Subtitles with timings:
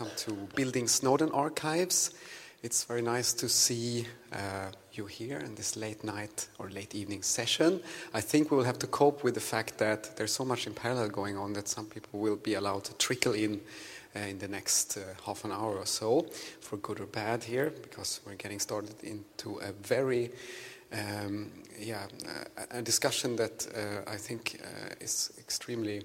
[0.00, 2.12] Welcome to Building Snowden Archives.
[2.62, 7.20] It's very nice to see uh, you here in this late night or late evening
[7.20, 7.82] session.
[8.14, 10.72] I think we will have to cope with the fact that there's so much in
[10.72, 13.60] parallel going on that some people will be allowed to trickle in
[14.16, 16.22] uh, in the next uh, half an hour or so,
[16.62, 20.30] for good or bad here, because we're getting started into a very
[20.92, 22.06] um, yeah,
[22.70, 26.04] a discussion that uh, I think uh, is extremely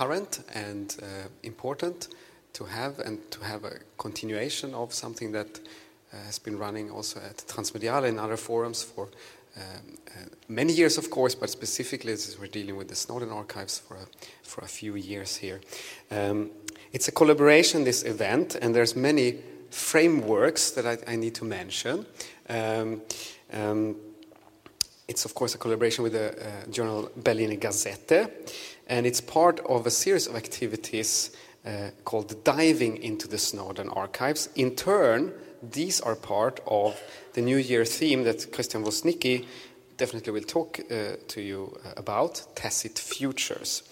[0.00, 2.08] current and uh, important
[2.54, 5.60] to have and to have a continuation of something that
[6.12, 9.08] uh, has been running also at Transmediale and other forums for
[9.56, 9.62] um,
[10.08, 13.96] uh, many years, of course, but specifically as we're dealing with the Snowden archives for
[13.96, 14.06] a,
[14.42, 15.60] for a few years here.
[16.10, 16.50] Um,
[16.92, 19.38] it's a collaboration, this event, and there's many
[19.70, 22.06] frameworks that I, I need to mention.
[22.48, 23.02] Um,
[23.52, 23.96] um,
[25.08, 28.30] it's, of course, a collaboration with the uh, journal Berliner Gazette,
[28.90, 31.30] and it's part of a series of activities
[31.64, 34.48] uh, called Diving into the Snowden Archives.
[34.56, 35.32] In turn,
[35.62, 37.00] these are part of
[37.34, 39.46] the New Year theme that Krystian Woznicki
[39.96, 43.84] definitely will talk uh, to you uh, about Tacit Futures.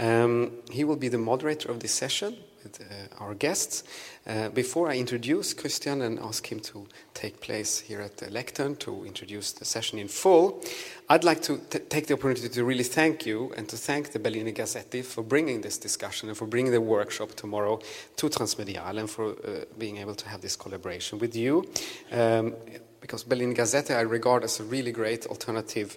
[0.00, 3.84] Um, he will be the moderator of this session uh, our guests.
[4.26, 8.76] Uh, before I introduce Krystian and ask him to take place here at the lectern
[8.76, 10.62] to introduce the session in full,
[11.08, 11.58] I'd like to
[11.88, 15.60] take the opportunity to really thank you and to thank the Berliner Gazette for bringing
[15.60, 17.80] this discussion and for bringing the workshop tomorrow
[18.16, 21.68] to Transmediale and for uh, being able to have this collaboration with you.
[22.12, 22.54] Um,
[23.00, 25.96] because Berliner Gazette I regard as a really great alternative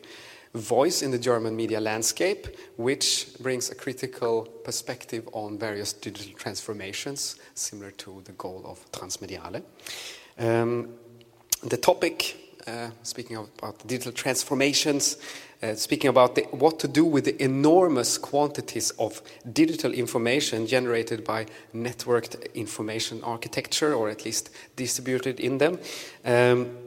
[0.54, 7.38] voice in the German media landscape, which brings a critical perspective on various digital transformations,
[7.56, 9.64] similar to the goal of Transmediale.
[10.38, 10.89] Um,
[11.64, 12.36] the topic,
[12.67, 15.17] uh, speaking of, about digital transformations,
[15.64, 19.22] uh, speaking about the, what to do with the enormous quantities of
[19.54, 25.80] digital information generated by networked information architecture, or at least distributed in them,
[26.26, 26.77] um,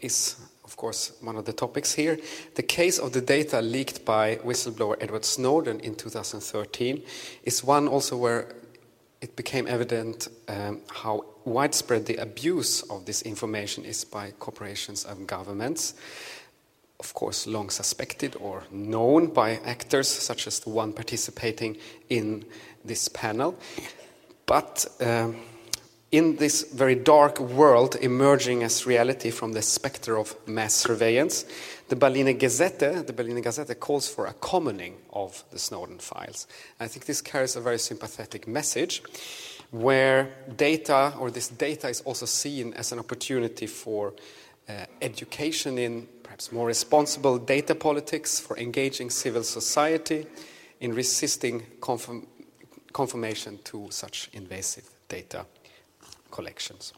[0.00, 0.36] is
[0.74, 2.18] of course, one of the topics here.
[2.56, 7.00] The case of the data leaked by whistleblower Edward Snowden in 2013
[7.44, 8.48] is one also where
[9.20, 15.28] it became evident um, how widespread the abuse of this information is by corporations and
[15.28, 15.94] governments.
[16.98, 21.76] Of course, long suspected or known by actors such as the one participating
[22.08, 22.44] in
[22.84, 23.56] this panel.
[24.44, 25.36] But um,
[26.14, 31.44] in this very dark world emerging as reality from the specter of mass surveillance,
[31.88, 36.46] the Berliner Gazette, the Berliner Gazette calls for a commoning of the Snowden files.
[36.78, 39.02] I think this carries a very sympathetic message
[39.72, 44.14] where data, or this data, is also seen as an opportunity for
[44.68, 50.26] uh, education in perhaps more responsible data politics, for engaging civil society
[50.78, 52.28] in resisting confirm-
[52.92, 55.44] confirmation to such invasive data
[56.34, 56.92] collections.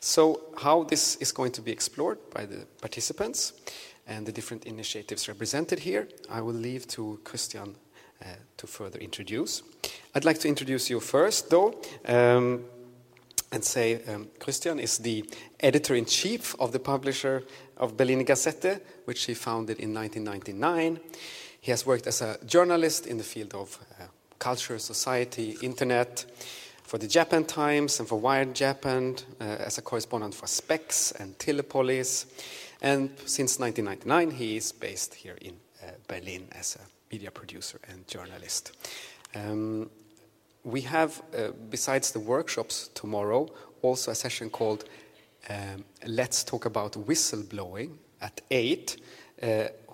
[0.00, 3.52] So, how this is going to be explored by the participants
[4.06, 7.74] and the different initiatives represented here, I will leave to Krystian
[8.22, 9.62] uh, to further introduce.
[10.14, 11.80] I'd like to introduce you first, though.
[12.04, 12.64] Um,
[13.52, 15.24] and say um, Krystian is the
[15.58, 17.42] editor in chief of the publisher
[17.76, 21.00] of Berliner Gazette, which he founded in 1999.
[21.60, 24.04] He has worked as a journalist in the field of uh,
[24.38, 26.24] culture, society, internet
[26.90, 31.38] for the Japan Times and for Wired Japan uh, as a correspondent for Spex and
[31.38, 32.26] Telepolis.
[32.82, 38.08] And since 1999, he is based here in uh, Berlin as a media producer and
[38.08, 38.72] journalist.
[39.36, 39.88] Um,
[40.64, 43.48] we have, uh, besides the workshops tomorrow,
[43.82, 44.84] also a session called
[45.48, 48.96] um, Let's Talk About Whistleblowing at 8
[49.40, 49.46] uh,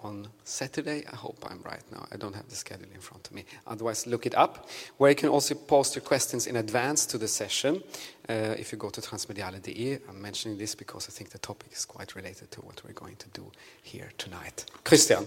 [0.03, 1.05] on Saturday.
[1.12, 2.07] I hope I'm right now.
[2.12, 3.44] I don't have the schedule in front of me.
[3.67, 4.69] Otherwise, look it up,
[4.99, 7.82] where you can also post your questions in advance to the session.
[8.29, 11.85] Uh, if you go to transmediale.de, I'm mentioning this because I think the topic is
[11.85, 13.50] quite related to what we're going to do
[13.82, 14.65] here tonight.
[14.85, 15.26] Krystian,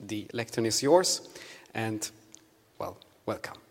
[0.00, 1.28] the lectern is yours,
[1.74, 2.10] and
[2.78, 3.65] well, welcome.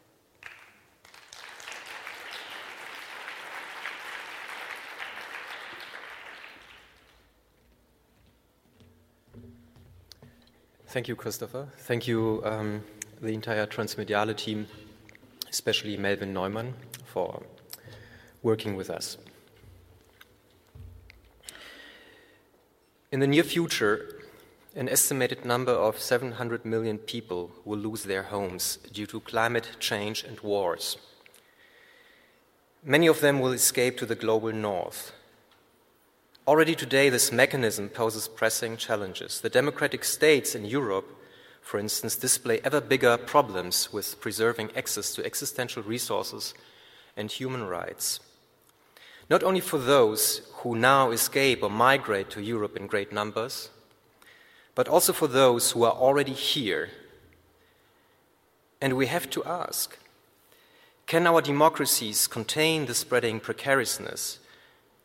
[10.95, 11.67] Thank you, Kristoffer.
[11.79, 12.81] Thank you, um,
[13.21, 14.65] the entire Transmediale team,
[15.49, 17.43] especially Melvin Neumann, for
[18.41, 19.17] working with us.
[23.11, 24.21] In the near future,
[24.73, 30.23] an estimated number of 700 million people will lose their homes due to climate change
[30.23, 30.97] and wars.
[32.85, 35.11] Many of them will escape to the global north,
[36.47, 39.41] Already today, this mechanism poses pressing challenges.
[39.41, 41.15] The democratic states in Europe
[41.65, 46.53] for instance, display ever bigger problems with preserving access to existential resources
[47.17, 48.19] and human rights.
[49.31, 53.71] Not only for those who now escape or migrate to Europe in great numbers,
[54.75, 56.89] but also for those who are already here.
[58.79, 59.97] And we have to ask
[61.07, 64.37] can our democracies contain the spreading precariousness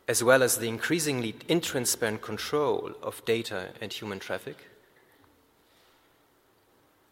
[0.07, 4.67] as well as the increasingly intransparent control of data and human traffic?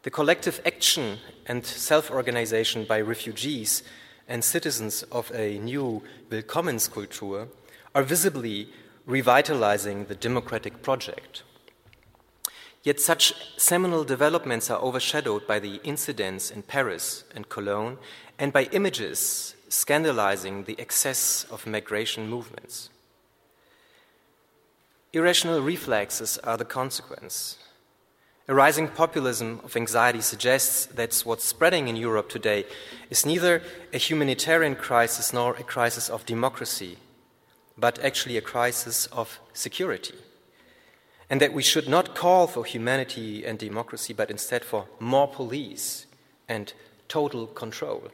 [0.04, 3.84] The collective action and self organization by refugees
[4.28, 7.48] and citizens of a new Willkommenskultur
[7.94, 8.70] are visibly
[9.06, 11.44] revitalizing the democratic project.
[12.84, 17.98] Yet such seminal developments are overshadowed by the incidents in Paris and Cologne
[18.38, 22.90] and by images scandalizing the excess of migration movements.
[25.14, 27.58] Irrational reflexes are the consequence.
[28.48, 32.66] A rising populism of anxiety suggests that what's spreading in Europe today
[33.10, 33.62] is neither
[33.94, 36.98] a humanitarian crisis nor a crisis of democracy,
[37.78, 40.16] but actually a crisis of security.
[41.30, 46.08] And that we should not call for humanity and democracy, but instead for more police
[46.48, 46.74] and
[47.08, 48.10] total control.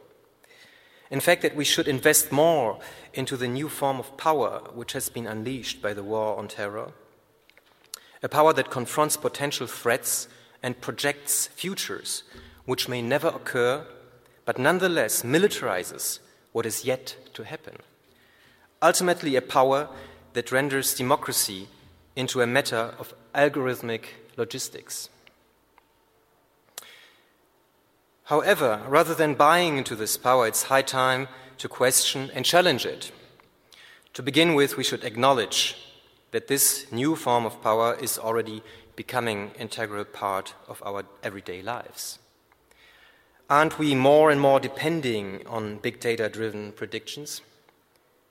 [1.10, 2.80] In fact, that we should invest more
[3.14, 6.92] into the new form of power which has been unleashed by the war on terror
[8.22, 10.28] a power that confronts potential threats
[10.62, 12.24] and projects futures
[12.64, 13.86] which may never occur,
[14.44, 16.18] but nonetheless militarizes
[16.52, 17.76] what is yet to happen.
[18.82, 19.88] Ultimately, a power
[20.32, 21.68] that renders democracy
[22.16, 24.06] into a matter of algorithmic
[24.36, 25.08] logistics.
[28.26, 31.28] However, rather than buying into this power, it's high time
[31.58, 33.12] to question and challenge it.
[34.14, 35.76] To begin with, we should acknowledge
[36.32, 38.64] that this new form of power is already
[38.96, 42.18] becoming an integral part of our everyday lives.
[43.48, 47.42] Aren't we more and more depending on big data driven predictions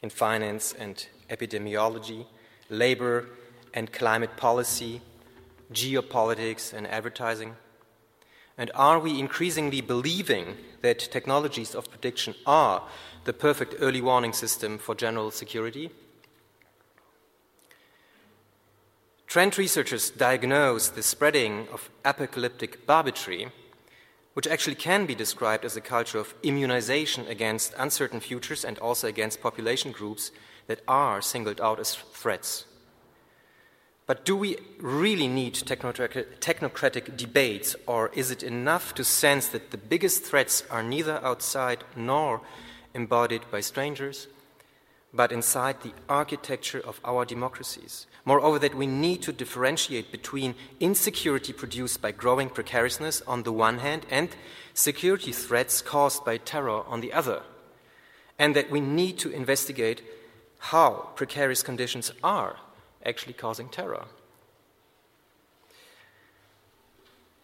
[0.01, 2.25] in finance and epidemiology,
[2.69, 3.29] labor
[3.73, 4.99] and climate policy,
[5.71, 7.55] geopolitics and advertising?
[8.57, 12.83] And are we increasingly believing that technologies of prediction are
[13.25, 15.91] the perfect early warning system for general security?
[19.27, 23.51] Trend researchers diagnose the spreading of apocalyptic barbitry,
[24.33, 29.07] which actually can be described as a culture of immunization against uncertain futures and also
[29.07, 30.31] against population groups
[30.67, 32.65] that are singled out as threats.
[34.07, 39.77] But do we really need technocratic, debates, or is it enough to sense that the
[39.77, 42.41] biggest threats are neither outside nor
[42.93, 44.27] embodied by strangers,
[45.11, 48.05] but inside the architecture of our democracies?
[48.25, 53.79] Moreover, that we need to differentiate between insecurity produced by growing precariousness on the one
[53.79, 54.29] hand and
[54.75, 57.41] security threats caused by terror on the other.
[58.37, 60.03] And that we need to investigate
[60.59, 62.57] how precarious conditions are
[63.05, 64.05] actually causing terror.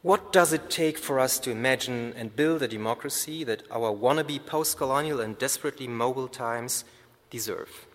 [0.01, 4.43] What does it take for us to imagine and build a democracy that our wannabe
[4.43, 6.86] post colonial and desperately mobile times
[7.29, 7.86] deserve?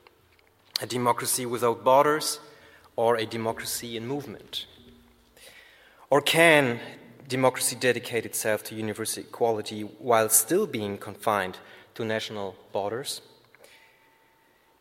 [0.81, 2.39] A democracy without borders
[2.95, 4.67] or a democracy in movement?
[6.09, 6.79] Or can
[7.27, 11.59] democracy dedicate itself to universal equality while still being confined
[11.97, 13.21] to national borders?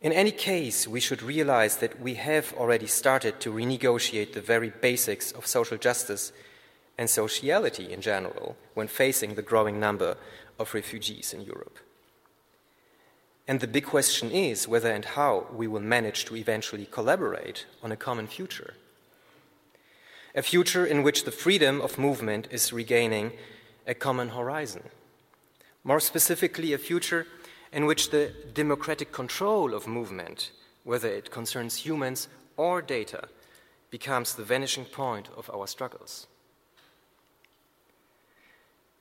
[0.00, 4.70] In any case, we should realize that we have already started to renegotiate the very
[4.70, 6.32] basics of social justice
[6.98, 10.16] and sociality in general when facing the growing number
[10.58, 11.78] of refugees in Europe.
[13.48, 17.92] And the big question is whether and how we will manage to eventually collaborate on
[17.92, 18.74] a common future.
[20.34, 23.32] A future in which the freedom of movement is regaining
[23.86, 24.82] a common horizon.
[25.84, 27.26] More specifically, a future
[27.76, 30.50] in which the democratic control of movement,
[30.84, 33.28] whether it concerns humans or data,
[33.90, 36.26] becomes the vanishing point of our struggles.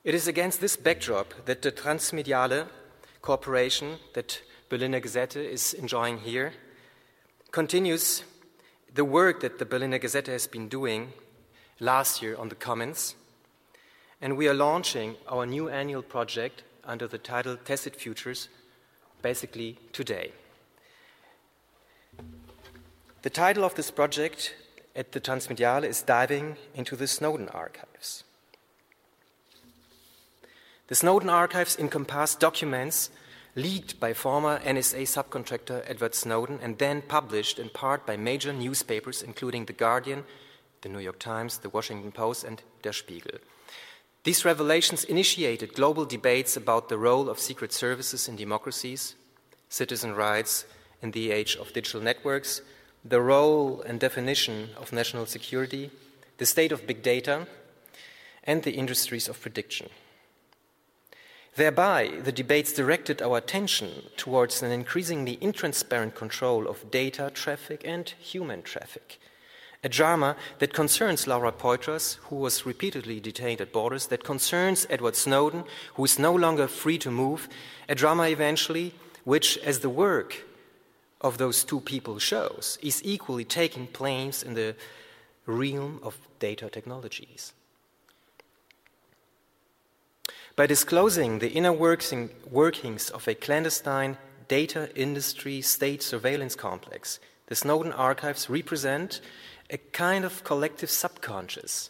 [0.04, 2.68] It is against this backdrop that the Transmediale
[3.22, 6.52] cooperation that Berliner Gazette is enjoying here
[7.52, 8.26] continues
[8.94, 11.14] the work that the Berliner Gazette has been doing
[11.80, 13.16] last year on the Commons.
[14.20, 18.50] And we are launching our new annual project under the title Tacit Futures
[19.22, 20.32] basically today.
[23.22, 24.56] The title of this project
[24.96, 28.24] at the Transmediale is Diving into the Snowden Archives.
[30.88, 33.10] The Snowden archives encompass documents
[33.56, 39.24] leaked by former NSA subcontractor Edward Snowden and then published in part by major newspapers,
[39.24, 40.26] including The Guardian
[40.86, 43.40] the New York Times, the Washington Post, and Der Spiegel.
[44.26, 49.14] These revelations initiated global debates about the role of secret services in democracies,
[49.70, 50.66] citizen rights
[51.00, 52.62] in the age of digital networks,
[53.04, 55.92] the role and definition of national security,
[56.40, 57.46] the state of big data,
[58.44, 59.90] and the industries of prediction.
[61.56, 68.10] Thereby, the debates directed our attention towards an increasingly intransparent control of data traffic and
[68.20, 69.20] human traffic.
[69.86, 75.16] A drama that concerns Laura Poitras, who was repeatedly detained at borders, that concerns Edward
[75.16, 75.64] Snowden,
[75.94, 77.48] who is no longer free to move.
[77.88, 80.44] A drama, eventually, which, as the work
[81.22, 84.76] of those two people shows, is equally taking place in the
[85.46, 87.54] realm of data technologies.
[90.56, 97.56] By disclosing the inner working, workings of a clandestine data industry state surveillance complex, the
[97.56, 99.22] Snowden archives represent
[99.70, 101.90] a kind of collective subconscious,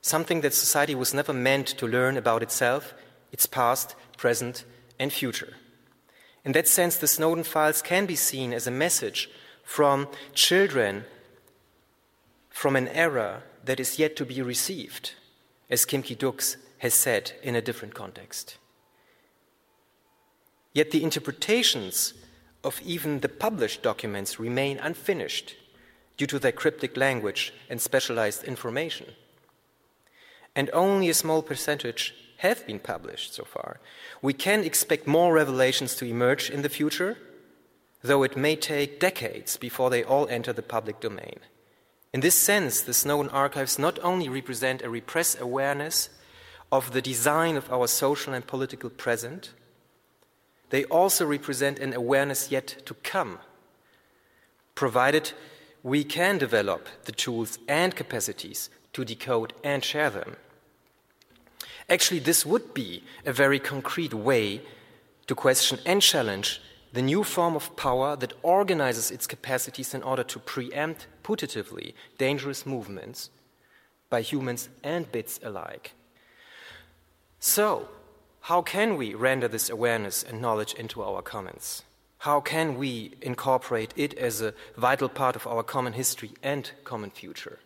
[0.00, 2.94] something that society was never meant to learn about itself,
[3.32, 4.64] its past, present,
[4.98, 5.54] and future.
[6.44, 9.30] In that sense, the Snowden files can be seen as a message
[9.62, 11.04] from children
[12.48, 15.12] from an era that is yet to be received,
[15.70, 18.56] as Kim Ki-duk's has said in a different context.
[20.72, 22.14] Yet the interpretations
[22.64, 25.54] of even the published documents remain unfinished
[26.18, 29.06] due to their cryptic language and specialized information.
[30.54, 33.80] And only a small percentage have been published so far.
[34.20, 37.16] We can expect more revelations to emerge in the future,
[38.02, 41.38] though it may take decades before they all enter the public domain.
[42.12, 46.10] In this sense, the Snowden archives not only represent a repressed awareness
[46.70, 49.52] of the design of our social and political present,
[50.70, 53.38] they also represent an awareness yet to come,
[54.74, 55.32] provided
[55.82, 60.36] we can develop the tools and capacities to decode and share them.
[61.88, 64.60] Actually, this would be a very concrete way
[65.26, 66.60] to question and challenge
[66.92, 72.64] the new form of power that organizes its capacities in order to preempt putatively dangerous
[72.66, 73.30] movements
[74.10, 75.92] by humans and bits alike.
[77.40, 77.88] So,
[78.42, 81.82] how can we render this awareness and knowledge into our commons?
[82.22, 87.10] How can we incorporate it as a vital part of our common history and common
[87.10, 87.60] future?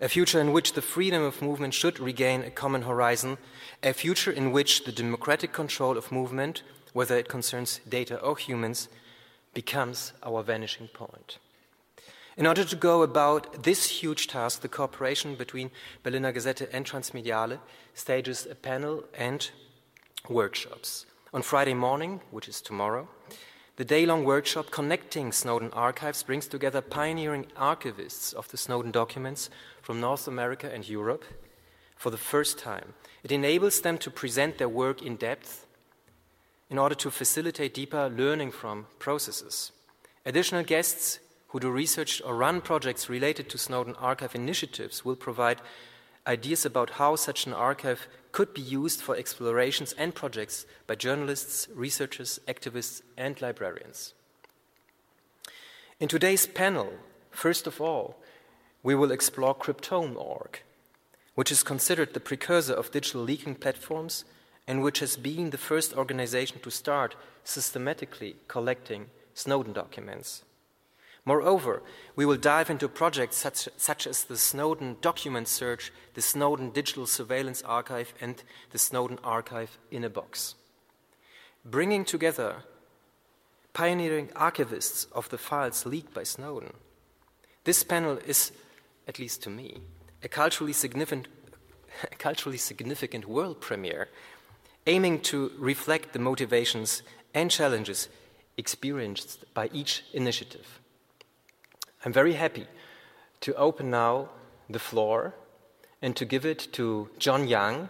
[0.00, 3.38] A future in which the freedom of movement should regain a common horizon,
[3.82, 6.62] a future in which the democratic control of movement,
[6.92, 8.88] whether it concerns data or humans,
[9.54, 11.38] becomes our vanishing point.
[12.36, 15.72] In order to go about this huge task, the cooperation between
[16.04, 17.58] Berliner Gazette and Transmediale
[17.94, 19.50] stages a panel and
[20.28, 21.06] workshops.
[21.34, 23.06] On Friday morning, which is tomorrow,
[23.76, 29.50] the day long workshop connecting Snowden archives brings together pioneering archivists of the Snowden documents
[29.82, 31.26] from North America and Europe
[31.96, 32.94] for the first time.
[33.22, 35.66] It enables them to present their work in depth
[36.70, 39.72] in order to facilitate deeper learning from processes.
[40.24, 41.18] Additional guests
[41.48, 45.60] who do research or run projects related to Snowden archive initiatives will provide
[46.26, 51.68] ideas about how such an archive could be used for explorations and projects by journalists,
[51.74, 54.14] researchers, activists, and librarians.
[56.00, 56.92] In today's panel,
[57.30, 58.16] first of all,
[58.82, 60.62] we will explore Cryptome.org,
[61.34, 64.24] which is considered the precursor of digital leaking platforms
[64.66, 70.44] and which has been the first organization to start systematically collecting Snowden documents.
[71.28, 71.82] Moreover,
[72.16, 77.06] we will dive into projects such, such, as the Snowden Document Search, the Snowden Digital
[77.06, 80.54] Surveillance Archive, and the Snowden Archive in a Box.
[81.66, 82.64] Bringing together
[83.74, 86.72] pioneering archivists of the files leaked by Snowden.
[87.64, 88.50] This panel is,
[89.06, 89.82] at least to me,
[90.22, 91.28] a culturally significant,
[92.10, 94.08] a culturally significant world premiere,
[94.86, 97.02] aiming to reflect the motivations
[97.34, 98.08] and challenges
[98.56, 100.80] experienced by each initiative.
[102.04, 102.66] I'm very happy
[103.40, 104.28] to open now
[104.70, 105.34] the floor
[106.00, 107.88] and to give it to John Young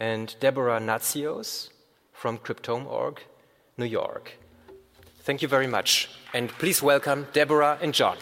[0.00, 1.68] and Deborah Natsios
[2.14, 3.22] from Cryptome.org,
[3.76, 4.38] New York.
[5.20, 6.08] Thank you very much.
[6.32, 8.16] And please welcome Deborah and John.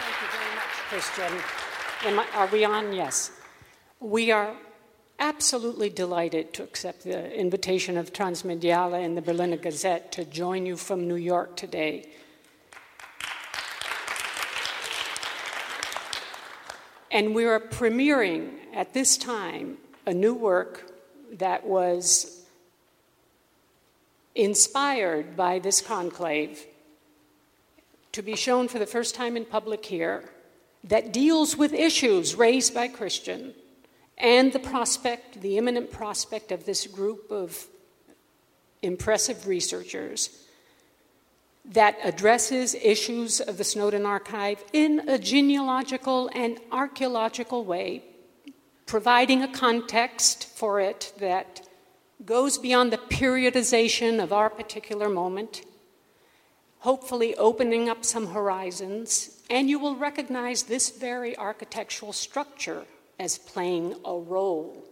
[0.00, 1.34] Thank you very much, Krystian.
[2.18, 2.92] I, are we on?
[2.92, 3.30] Yes.
[4.00, 4.56] We are
[5.18, 10.76] absolutely delighted to accept the invitation of Transmediale and the Berliner Gazette to join you
[10.76, 12.08] from New York today.
[17.10, 20.92] And we are premiering at this time a new work
[21.34, 22.44] that was
[24.34, 26.66] inspired by this conclave
[28.10, 30.30] to be shown for the first time in public here
[30.82, 33.54] that deals with issues raised by Krystian
[34.18, 37.66] and the prospect, the imminent prospect of this group of
[38.82, 40.44] impressive researchers
[41.64, 48.04] that addresses issues of the Snowden Archive in a genealogical and archaeological way,
[48.86, 51.66] providing a context for it that
[52.24, 55.62] goes beyond the periodization of our particular moment,
[56.80, 62.84] hopefully opening up some horizons, and you will recognize this very architectural structure
[63.18, 64.84] as playing a role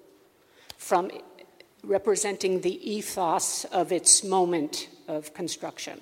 [0.76, 1.11] from
[1.85, 6.00] representing the ethos of its moment of construction.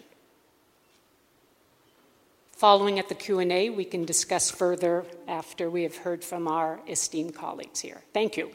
[2.52, 7.34] Following at the Q&A, we can discuss further after we have heard from our esteemed
[7.34, 8.02] colleagues here.
[8.12, 8.50] Thank you.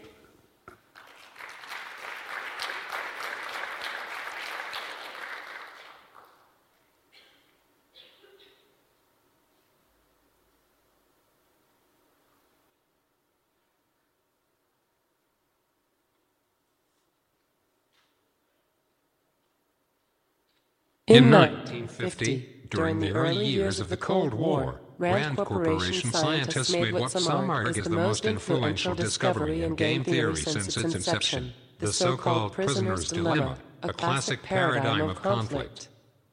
[21.08, 27.12] In 1950, during the early years of the Cold War, Rand Corporation scientists made what
[27.12, 32.18] some argue is the most influential discovery in game theory since its inception the so
[32.18, 35.90] called prisoner's dilemma, a classic paradigm of conflict.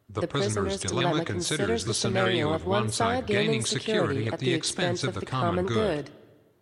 [0.09, 5.13] The prisoner's dilemma considers the scenario of one side gaining security at the expense of
[5.13, 6.09] the common good.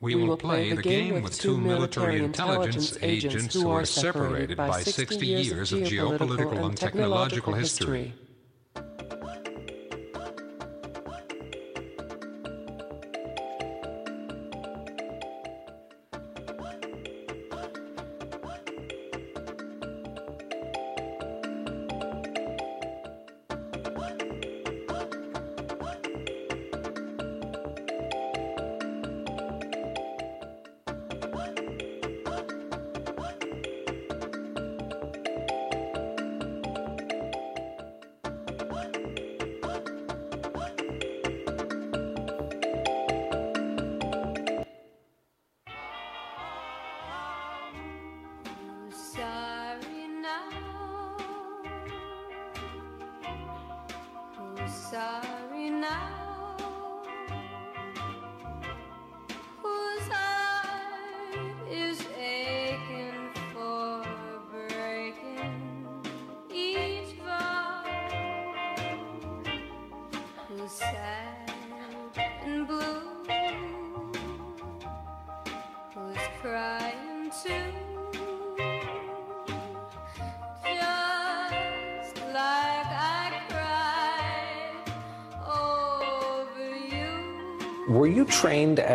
[0.02, 5.26] We will play the game with two military intelligence agents who are separated by 60
[5.26, 8.14] years of geopolitical and technological history.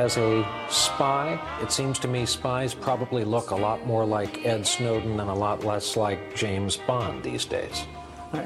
[0.05, 1.39] As a spy?
[1.61, 5.33] It seems to me spies probably look a lot more like Ed Snowden and a
[5.33, 7.85] lot less like James Bond these days.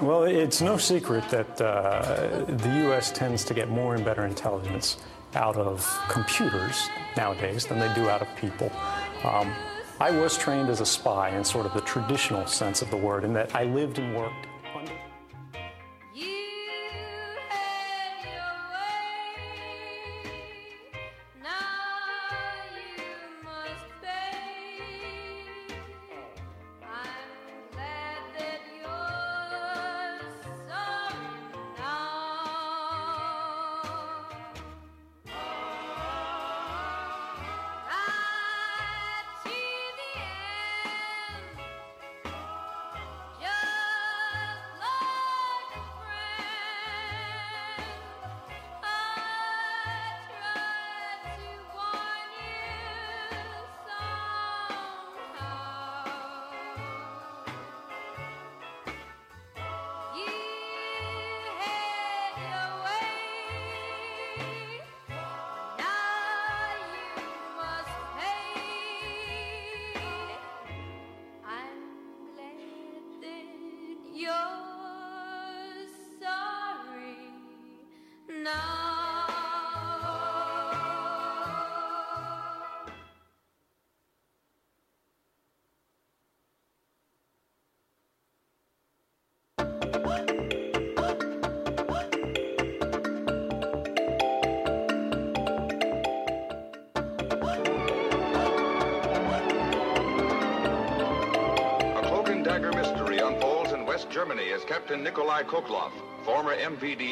[0.02, 3.12] Well, it's no secret that uh, the U.S.
[3.12, 4.98] tends to get more and better intelligence
[5.36, 8.72] out of computers nowadays than they do out of people.
[9.26, 9.54] Um,
[10.00, 13.26] I was trained as a spy in sort of the traditional sense of the word,
[13.26, 14.48] in that I lived and worked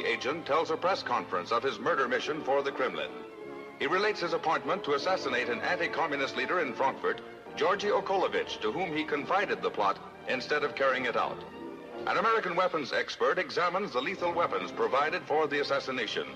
[0.07, 3.11] agent, tells a press conference of his murder mission for the Kremlin.
[3.79, 7.21] He relates his appointment to assassinate an anti-communist leader in Frankfurt,
[7.55, 11.37] Georgy Okolovich, to whom he confided the plot instead of carrying it out.
[12.07, 16.27] An American weapons expert examines the lethal weapons provided for the assassination.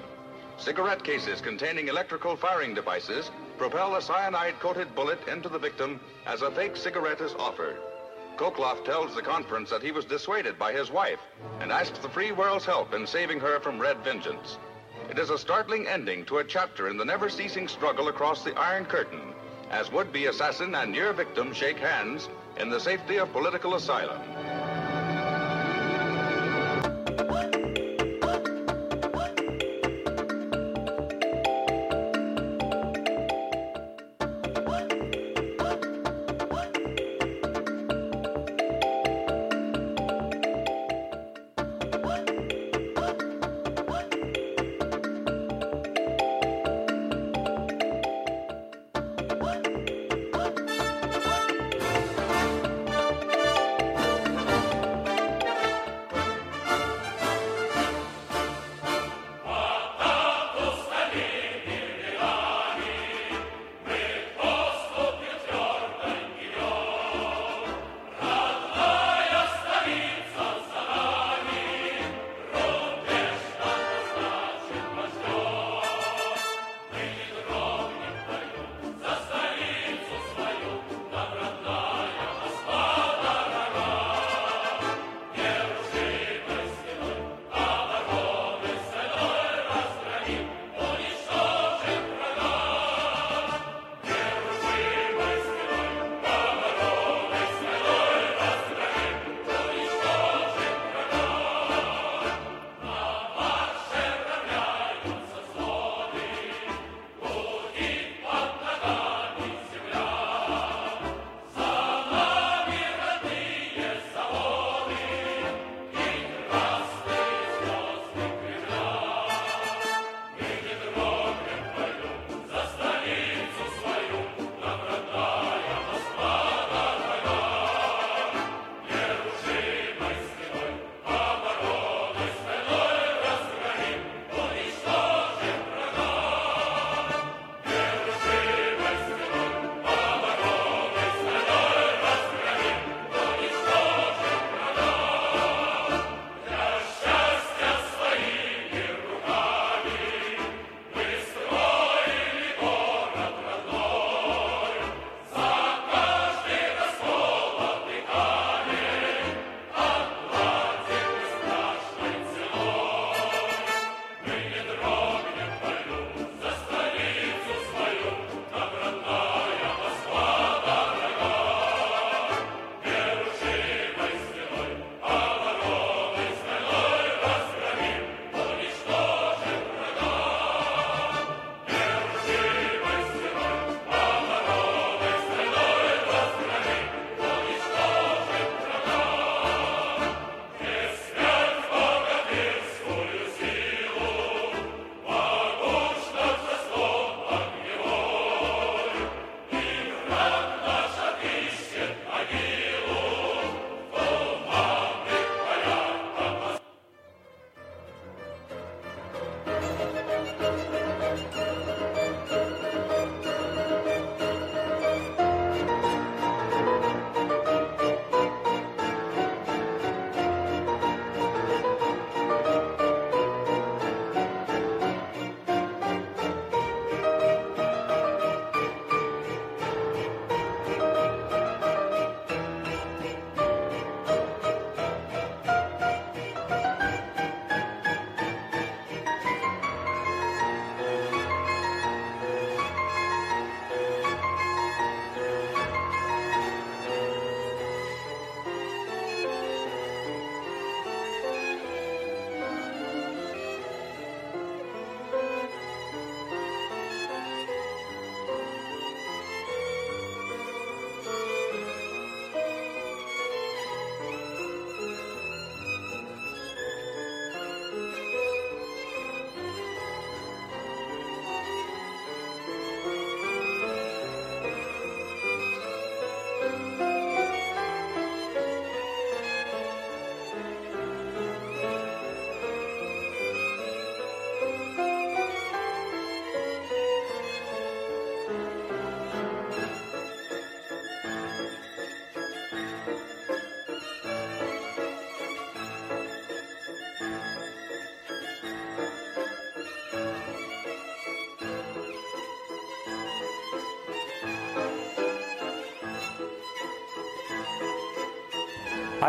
[0.58, 6.52] Cigarette cases containing electrical firing devices propel a cyanide-coated bullet into the victim as a
[6.52, 7.78] fake cigarette is offered.
[8.42, 11.20] Khokhlov tells the conference that he was dissuaded by his wife
[11.60, 14.58] and asks the free world's help in saving her from red vengeance.
[15.12, 18.86] It is a startling ending to a chapter in the never-ceasing struggle across the Iron
[18.86, 19.36] Curtain
[19.70, 24.20] as would-be assassin and near victim shake hands in the safety of political asylum.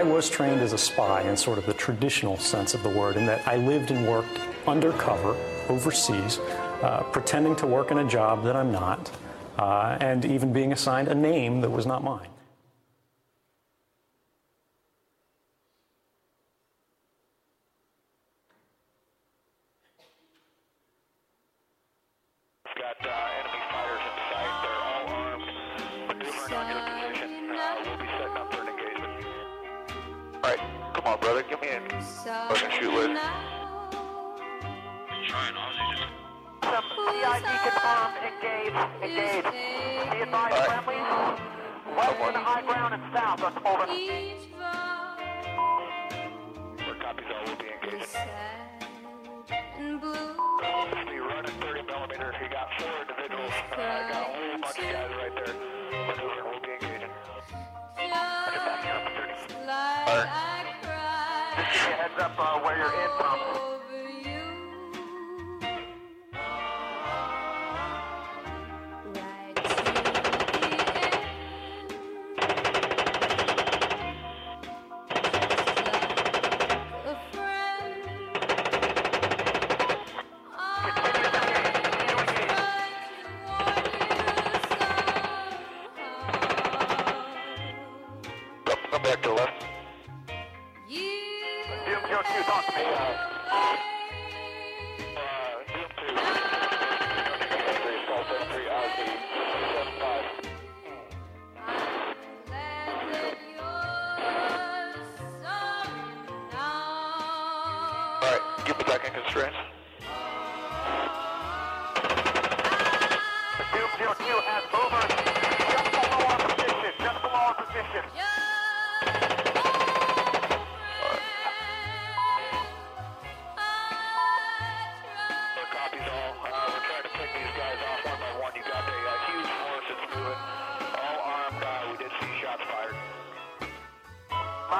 [0.02, 3.16] I was trained as a spy in sort of the traditional sense of the word,
[3.16, 4.36] in that I lived and worked
[4.66, 5.36] undercover
[5.68, 6.40] overseas,
[6.82, 9.12] uh, pretending to work in a job that I'm not,
[9.60, 12.26] uh, and even being assigned a name that was not mine.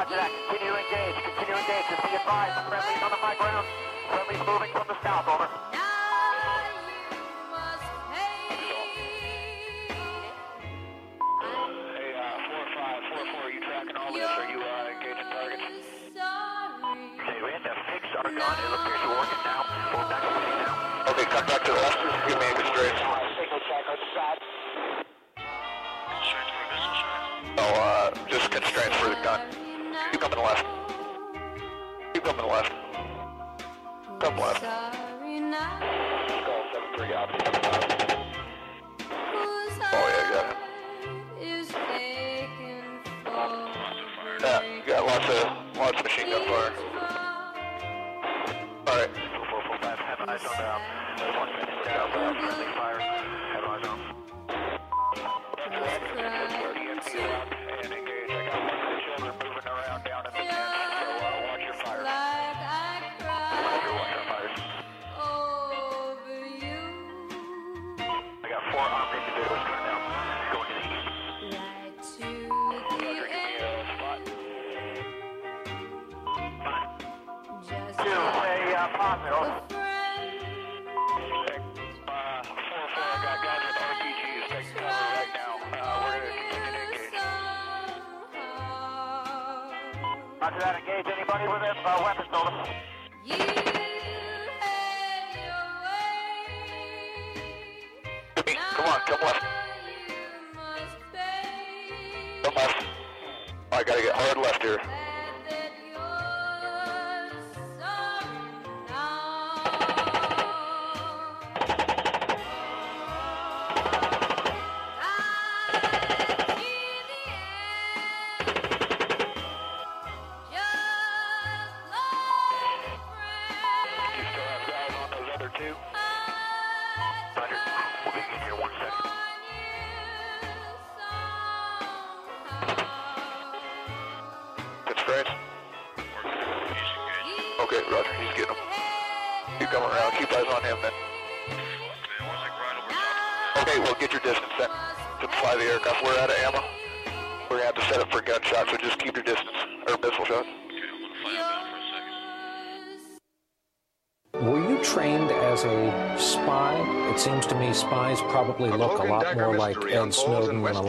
[0.03, 0.35] Roger that.
[0.51, 1.15] Continue to engage.
[1.15, 1.87] Continue to engage.
[1.87, 2.59] Just be advised.
[2.59, 3.63] The friendly's on the high ground.
[4.11, 5.31] Friendly's moving from the south.
[5.31, 5.47] Over.
[5.47, 5.79] Uh,
[14.13, 14.83] You're uh,
[19.23, 19.63] working now.
[19.95, 20.27] Pull back
[20.67, 21.15] now.
[21.15, 22.11] Okay, cut back to the officers.
[22.27, 23.22] Give me a straight.
[32.53, 32.73] muerto.
[34.57, 34.82] Está.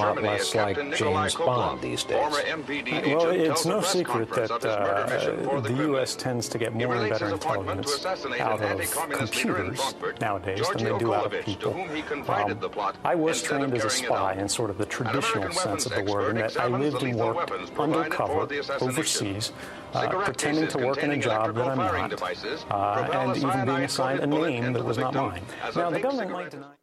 [0.05, 2.17] Lot less like James Bond these days.
[2.17, 6.15] Well, it's no secret that of his murder mission for uh, the the U.S.
[6.15, 9.75] tends to get more and better his appointment to intelligence out of anti-communist leader in
[9.75, 11.73] computers nowadays than they do out of people.
[11.73, 15.51] whom he confided Um, I was trained as a spy in sort of the traditional
[15.51, 18.99] sense of the word, in expert that I lived and worked undercover for the assassination.
[18.99, 19.51] overseas,
[19.93, 23.83] uh, pretending to work in a job that I'm not, devices uh, and even being
[23.83, 25.43] assigned a name that was not mine.
[25.75, 26.73] Now, the government might deny.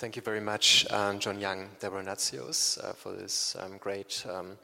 [0.00, 4.56] Thank you very much, um, John Young, Deborah Natsios, uh, for this um, great um,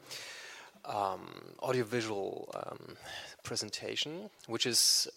[0.83, 1.29] um,
[1.61, 2.97] audiovisual um,
[3.43, 5.07] presentation, which is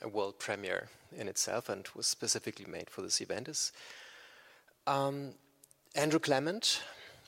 [0.00, 3.48] a world premiere in itself and was specifically made for this event.
[3.48, 3.72] Is
[4.86, 6.80] Andrew Clement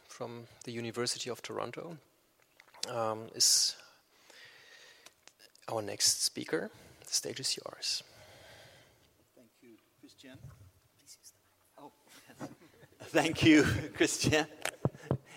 [0.06, 1.98] from the University of Toronto
[3.34, 3.74] is
[5.68, 6.70] our next speaker.
[7.08, 8.04] The stage is yours.
[9.34, 9.70] Thank you,
[10.00, 10.38] Krystian.
[11.78, 11.92] Oh,
[13.06, 14.46] thank you, Krystian,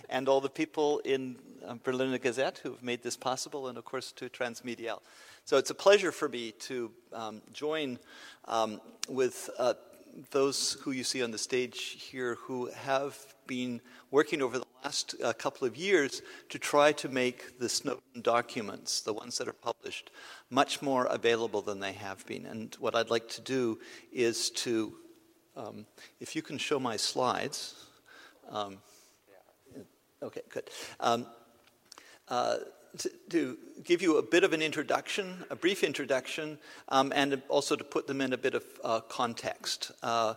[0.10, 4.12] and all the people in um, Berliner Gazette who've made this possible, and of course
[4.14, 5.02] to Transmediale.
[5.46, 8.00] So it's a pleasure for me to um, join
[8.46, 9.76] um, with uh,
[10.32, 15.16] those who you see on the stage here who have been working over the last
[15.24, 19.54] uh, couple of years to try to make the Snowden documents, the ones that are
[19.54, 20.10] published,
[20.50, 22.46] much more available than they have been.
[22.46, 23.80] And what I'd like to do
[24.12, 24.96] is to,
[25.60, 25.86] um,
[26.20, 27.76] if you can show my slides.
[28.50, 28.78] Um,
[30.24, 30.70] okay, good.
[31.00, 31.26] Um,
[32.30, 32.58] uh,
[32.98, 36.58] to, to, give you a bit of an introduction, a brief introduction,
[36.90, 39.92] um, and also to put them in a bit of uh, context.
[40.02, 40.34] Uh,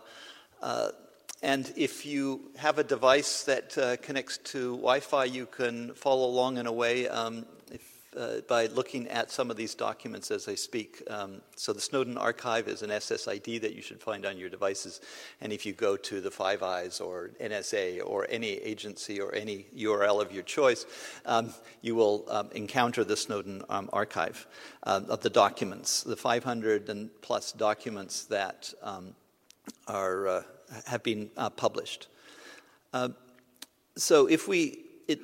[0.61, 0.89] uh,
[1.41, 6.25] and if you have a device that uh, connects to Wi Fi, you can follow
[6.25, 7.07] along in a way.
[8.15, 11.01] Uh, by looking at some of these documents as I speak.
[11.09, 15.01] Um, so the Snowden Archive is an SSID that you should find on your devices.
[15.41, 19.65] And if you go to the Five Eyes or NSA or any agency or any
[19.75, 20.85] URL of your choice,
[21.25, 24.45] um, you will um, encounter the Snowden um, Archive
[24.83, 29.15] uh, of the documents, the 500 and plus documents that um,
[29.87, 30.43] are, uh,
[30.85, 32.09] have been uh, published.
[32.93, 33.09] Uh,
[33.95, 35.19] so if we, it,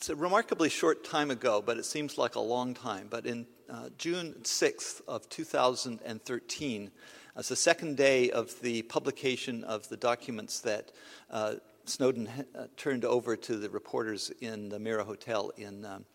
[0.00, 3.08] it's a remarkably short time ago, but it seems like a long time.
[3.10, 6.90] But in uh, June 6th of 2013,
[7.36, 10.90] as the second day of the publication of the documents that
[11.30, 16.06] uh, Snowden uh, turned over to the reporters in the Mira Hotel in, um,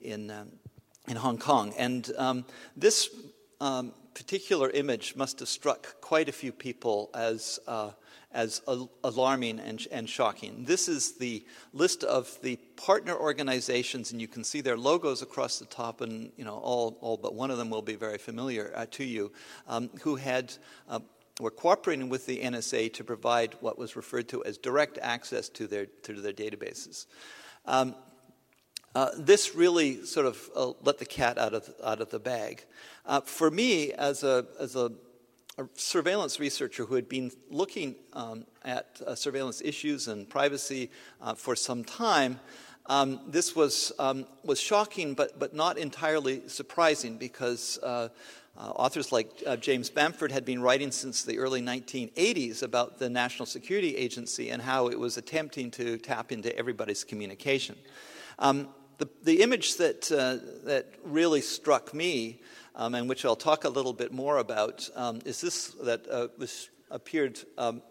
[0.00, 0.48] in, um,
[1.06, 1.72] in Hong Kong.
[1.78, 2.44] And um,
[2.76, 3.08] this
[3.60, 7.90] um, particular image must have struck quite a few people as uh,
[8.34, 8.62] as
[9.04, 10.64] alarming and, and, shocking.
[10.64, 15.58] This is the list of the partner organizations, and you can see their logos across
[15.58, 18.72] the top, and you know all, all but one of them will be very familiar
[18.74, 19.32] uh, to you,
[19.68, 20.54] um, who had.
[20.88, 21.00] Uh,
[21.40, 25.66] were cooperating with the NSA to provide what was referred to as direct access to
[25.66, 27.06] their, to their databases.
[27.64, 27.94] Um,
[28.94, 32.64] uh, this really sort of uh, let the cat out of, out of the bag.
[33.06, 34.92] Uh, for me, as a, as a
[35.58, 40.90] a surveillance researcher who had been looking um, at uh, surveillance issues and privacy
[41.20, 42.40] uh, for some time.
[42.86, 48.08] Um, this was, um, was shocking, but, but not entirely surprising because uh,
[48.56, 53.46] authors like uh, James Bamford had been writing since the early 1980s about the National
[53.46, 57.76] Security Agency and how it was attempting to tap into everybody's communication.
[58.38, 58.68] Um,
[58.98, 62.40] the, the image that, uh, that really struck me
[62.74, 66.28] um, and which I'll talk a little bit more about, um, is this that uh,
[66.90, 67.82] appeared um,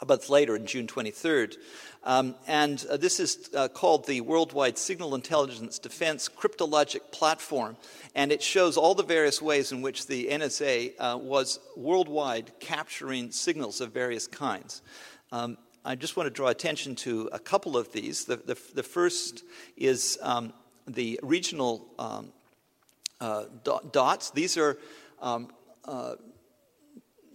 [0.00, 1.56] a month later, in June 23rd.
[2.04, 7.76] Um, and uh, this is uh, called the Worldwide Signal Intelligence Defense Cryptologic Platform.
[8.14, 13.30] And it shows all the various ways in which the NSA uh, was worldwide capturing
[13.30, 14.80] signals of various kinds.
[15.32, 18.26] Um, I just want to draw attention to a couple of these.
[18.26, 19.44] The, the, the first
[19.78, 20.52] is um,
[20.86, 22.32] the regional um,
[23.18, 23.44] uh,
[23.90, 24.30] dots.
[24.30, 24.76] These are
[25.22, 25.48] um,
[25.86, 26.16] uh,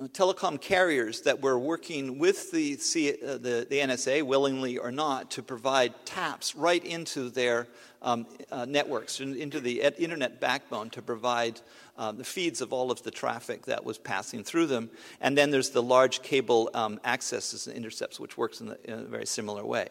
[0.10, 5.32] telecom carriers that were working with the, C, uh, the, the, NSA, willingly or not,
[5.32, 7.68] to provide taps right into their
[8.04, 11.62] um, uh, networks, into the internet backbone to provide
[11.98, 14.90] uh, the feeds of all of the traffic that was passing through them.
[15.22, 19.00] And then there's the large cable um, accesses and intercepts, which works in, the, in
[19.00, 19.88] a very similar way.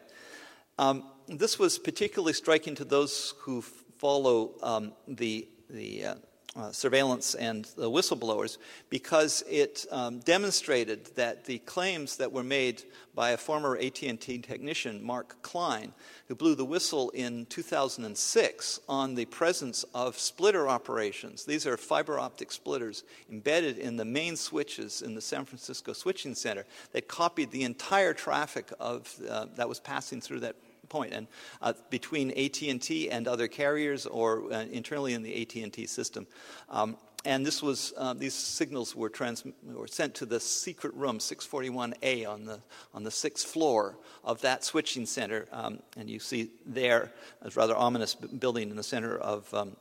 [0.79, 3.63] Um, this was particularly striking to those who
[3.99, 6.15] follow um, the the uh,
[6.57, 12.83] uh, surveillance and the whistleblowers because it um, demonstrated that the claims that were made
[13.15, 15.93] by a former AT&T technician, Mark Klein,
[16.29, 21.45] who blew the whistle in 2006 on the presence of splitter operations.
[21.45, 26.35] These are fiber optic splitters embedded in the main switches in the San Francisco switching
[26.35, 30.57] center that copied the entire traffic of, uh, that was passing through that
[30.95, 31.13] point.
[31.13, 31.27] And
[31.61, 36.25] uh, between AT&T and other carriers, or uh, internally in the AT&T system.
[36.71, 41.19] Um, and this was uh, these signals were, trans- were sent to the secret room
[41.19, 42.61] 641A on the
[42.93, 45.49] on the sixth floor of that switching center.
[45.51, 47.11] Um, and you see there
[47.43, 49.77] a rather ominous building in the center of, um,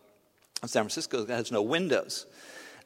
[0.65, 2.25] San Francisco that has no windows.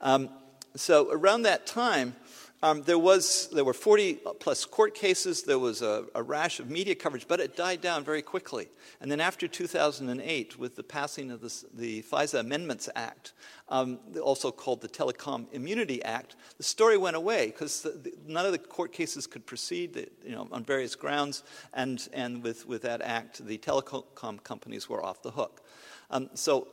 [0.01, 0.29] Um,
[0.75, 2.15] so around that time,
[2.63, 6.71] um, there, was, there were 40 plus court cases, there was a, a, rash of
[6.71, 8.67] media coverage, but it died down very quickly.
[8.99, 13.33] And then after 2008, with the passing of this, the FISA Amendments Act,
[13.69, 17.85] um, also called the Telecom Immunity Act, the story went away because
[18.25, 21.43] none of the court cases could proceed you know, on various grounds,
[21.73, 25.61] and, and with, with that act, the telecom companies were off the hook.
[26.09, 26.67] Um, so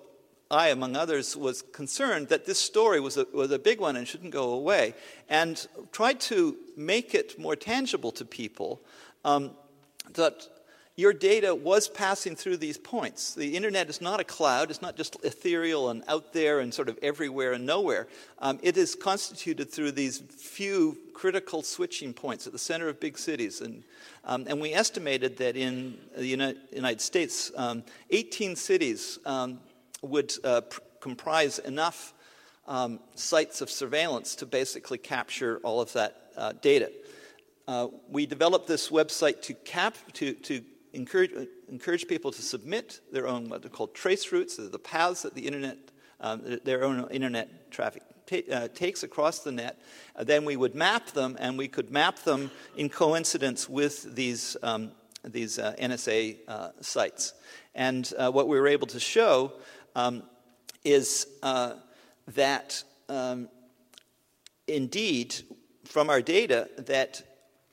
[0.50, 4.06] I, among others, was concerned that this story was a, was a big one and
[4.06, 4.94] shouldn't go away,
[5.28, 8.80] and tried to make it more tangible to people
[9.24, 9.52] um,
[10.14, 10.46] that
[10.96, 13.34] your data was passing through these points.
[13.34, 16.88] The internet is not a cloud, it's not just ethereal and out there and sort
[16.88, 18.06] of everywhere and nowhere.
[18.38, 23.18] Um, it is constituted through these few critical switching points at the center of big
[23.18, 23.60] cities.
[23.60, 23.82] And,
[24.24, 29.58] um, and we estimated that in the United States, um, 18 cities um,
[30.02, 32.14] would uh, pr- comprise enough
[32.66, 36.90] um, sites of surveillance to basically capture all of that uh, data.
[37.66, 41.30] Uh, we developed this website to, cap, to, to encourage,
[41.68, 45.46] encourage people to submit their own what are called trace routes, the paths that the
[45.46, 45.78] internet,
[46.20, 48.02] um, their own internet traffic
[48.50, 49.80] uh, takes across the net.
[50.16, 54.56] Uh, then we would map them, and we could map them in coincidence with these,
[54.62, 54.92] um,
[55.24, 57.34] these uh, NSA uh, sites.
[57.74, 59.52] And uh, what we were able to show
[59.94, 60.22] um,
[60.84, 61.74] is uh,
[62.34, 63.48] that um,
[64.66, 65.34] indeed,
[65.84, 67.22] from our data, that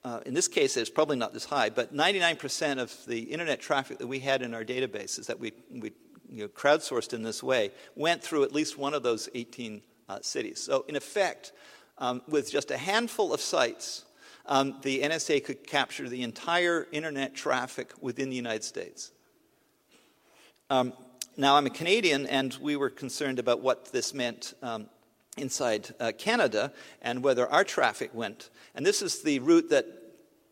[0.04, 4.00] uh, in this case, it's probably not this high, but 99% of the internet traffic
[4.00, 5.92] that we had in our databases that we, we
[6.28, 10.20] you know, crowdsourced in this way went through at least one of those 18 uh,
[10.22, 10.60] cities.
[10.60, 11.52] So, in effect,
[12.00, 14.06] um, with just a handful of sites,
[14.48, 19.12] um, the NSA could capture the entire internet traffic within the United States.
[20.70, 20.94] Um,
[21.42, 24.86] now, I'm a Canadian, and we were concerned about what this meant um,
[25.38, 26.72] inside uh, Canada
[27.02, 28.52] and whether our traffic went.
[28.76, 29.88] And this is the route that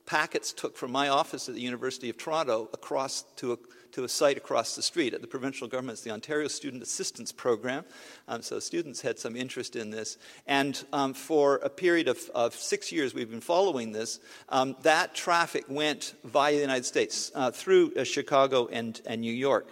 [0.07, 3.57] packets took from my office at the University of Toronto across to a,
[3.91, 7.85] to a site across the street at the provincial government's the Ontario Student Assistance Program.
[8.27, 10.17] Um, so students had some interest in this.
[10.47, 14.19] And um, for a period of, of, six years, we've been following this.
[14.49, 19.33] Um, that traffic went via the United States uh, through uh, Chicago and, and New
[19.33, 19.67] York.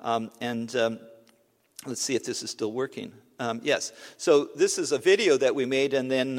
[0.00, 0.98] Um, and um,
[1.86, 3.12] let's see if this is still working.
[3.62, 3.92] Yes.
[4.18, 6.38] So this is a video that we made, and then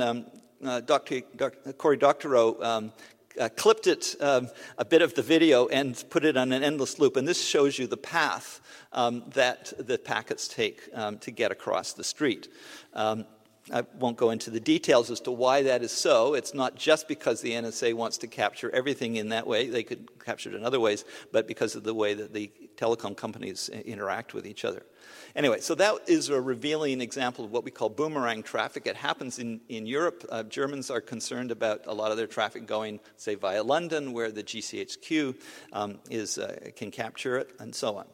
[0.65, 1.21] uh, Dr.
[1.35, 1.73] Dr.
[1.73, 2.93] Cory Doctorow um,
[3.39, 6.99] uh, clipped it um, a bit of the video and put it on an endless
[6.99, 7.15] loop.
[7.17, 8.61] And this shows you the path
[8.91, 12.47] um, that the packets take um, to get across the street.
[13.71, 16.33] I won't go into the details as to why that is so.
[16.33, 20.19] It's not just because the NSA wants to capture everything in that way, they could
[20.19, 24.33] capture it in other ways, but because of the way that the telecom companies interact
[24.33, 24.83] with each other.
[25.35, 28.85] Anyway, so that is a revealing example of what we call boomerang traffic.
[28.85, 30.23] It happens in, in Europe.
[30.29, 34.31] Uh, Germans are concerned about a lot of their traffic going, say, via London, where
[34.31, 35.35] the GCHQ
[35.73, 38.05] um, is, uh, can capture it, and so on.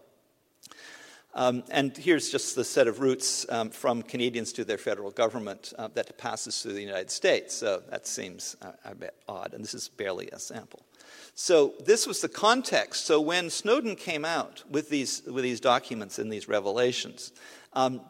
[1.34, 5.74] Um, and here's just the set of routes um, from Canadians to their federal government
[5.78, 7.54] uh, that passes through the United States.
[7.54, 10.84] So that seems uh, a bit odd, and this is barely a sample.
[11.42, 13.06] So this was the context.
[13.06, 17.32] So when Snowden came out with these, with these documents and these revelations,
[17.72, 18.02] um,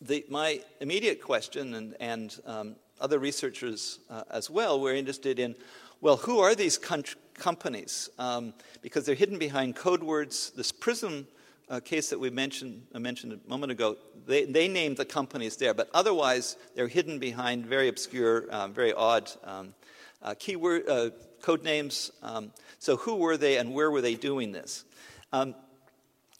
[0.00, 5.56] the, my immediate question, and, and um, other researchers uh, as well, were interested in
[6.00, 8.08] well, who are these companies?
[8.18, 10.50] Um, because they're hidden behind code words.
[10.56, 11.28] This PRISM
[11.68, 15.58] uh, case that we mentioned, I mentioned a moment ago, they, they named the companies
[15.58, 19.74] there, but otherwise they're hidden behind very obscure, um, very odd um,
[20.22, 21.10] uh, keyword uh,
[21.42, 22.10] code names.
[22.22, 24.84] Um, so who were they and where were they doing this?
[25.32, 25.54] Um,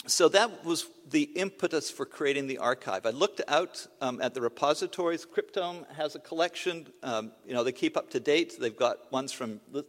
[0.06, 3.04] so that was the impetus for creating the archive.
[3.04, 5.26] I looked out um, at the repositories.
[5.26, 6.86] Cryptome has a collection.
[7.02, 8.54] Um, you know, they keep up to date.
[8.58, 9.84] They've got ones from the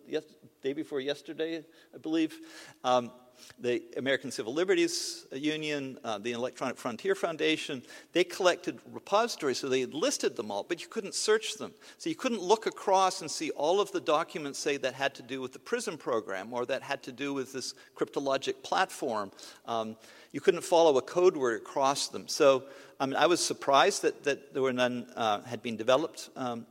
[0.61, 2.37] day before yesterday, I believe.
[3.39, 7.81] Um, the American Civil Liberties Union, uh, the Electronic Frontier Foundation,
[8.13, 11.73] they collected repositories, so they listed them all, but you couldn't search them.
[11.97, 15.21] So you couldn't look across and see all of the documents, say, that had to
[15.23, 19.31] do with the PRISM program or that had to do with this cryptologic platform.
[19.65, 19.95] Um,
[20.31, 22.27] you couldn't follow a code word across them.
[22.27, 22.63] So
[22.99, 26.29] I, mean, I was surprised that, that there were none uh, had been developed.
[26.35, 26.65] Um,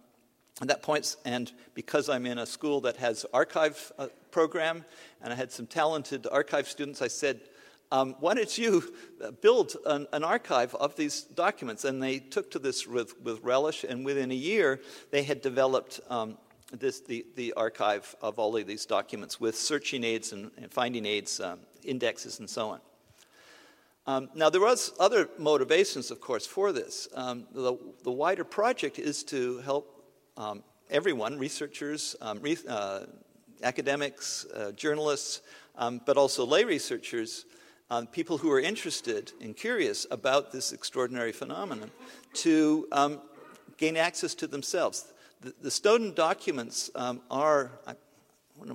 [0.60, 4.84] at that point, and because I'm in a school that has archive uh, program,
[5.22, 7.40] and I had some talented archive students, I said,
[7.90, 8.94] um, why don't you
[9.40, 11.84] build an, an, archive of these documents?
[11.84, 16.00] And they took to this with, with relish, and within a year, they had developed
[16.10, 16.36] um,
[16.70, 21.06] this, the, the archive of all of these documents with searching aids and, and finding
[21.06, 22.80] aids, um, indexes, and so on.
[24.06, 27.08] Um, now, there was other motivations, of course, for this.
[27.14, 30.04] Um, the, the wider project is to help
[30.36, 33.00] um, everyone, researchers, re- uh,
[33.62, 35.42] academics, uh, journalists,
[35.76, 37.44] um, but also lay researchers,
[37.90, 41.90] um, people who are interested and curious about this extraordinary phenomenon,
[42.34, 43.20] to um,
[43.76, 45.12] gain access to themselves.
[45.40, 47.94] The, the Snowden documents um, are, I,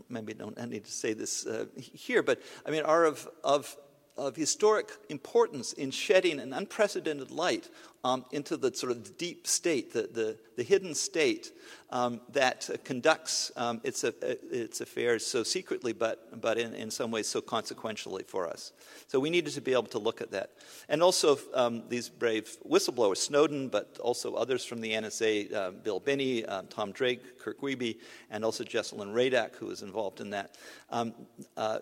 [0.09, 3.75] maybe don't I need to say this uh, here, but I mean, are of, of
[4.17, 7.69] of historic importance in shedding an unprecedented light
[8.03, 11.51] um, into the sort of deep state, the, the, the hidden state
[11.89, 17.11] um, that conducts um, its, uh, its affairs so secretly, but, but in, in some
[17.11, 18.73] ways so consequentially for us.
[19.07, 20.51] So we needed to be able to look at that.
[20.89, 25.99] And also um, these brave whistleblowers, Snowden, but also others from the NSA, uh, Bill
[25.99, 27.97] Binney, uh, Tom Drake, Kirk Wiebe,
[28.29, 30.57] and also Jesselyn Radack, who was involved in that.
[30.89, 31.13] Um,
[31.55, 31.79] uh,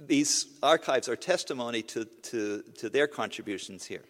[0.00, 4.02] these archives are testimony to, to, to their contributions here.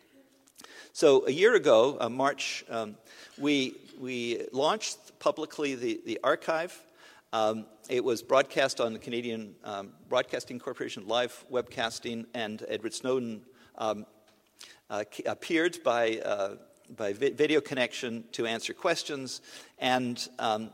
[0.99, 2.97] So a year ago, uh, March, um,
[3.39, 6.77] we, we launched publicly the, the archive.
[7.33, 13.43] Um, it was broadcast on the Canadian um, Broadcasting Corporation live webcasting, and Edward Snowden
[13.77, 14.07] um,
[14.91, 16.57] uh, appeared by, uh,
[16.97, 19.41] by vi- video connection to answer questions,
[19.79, 20.69] and um,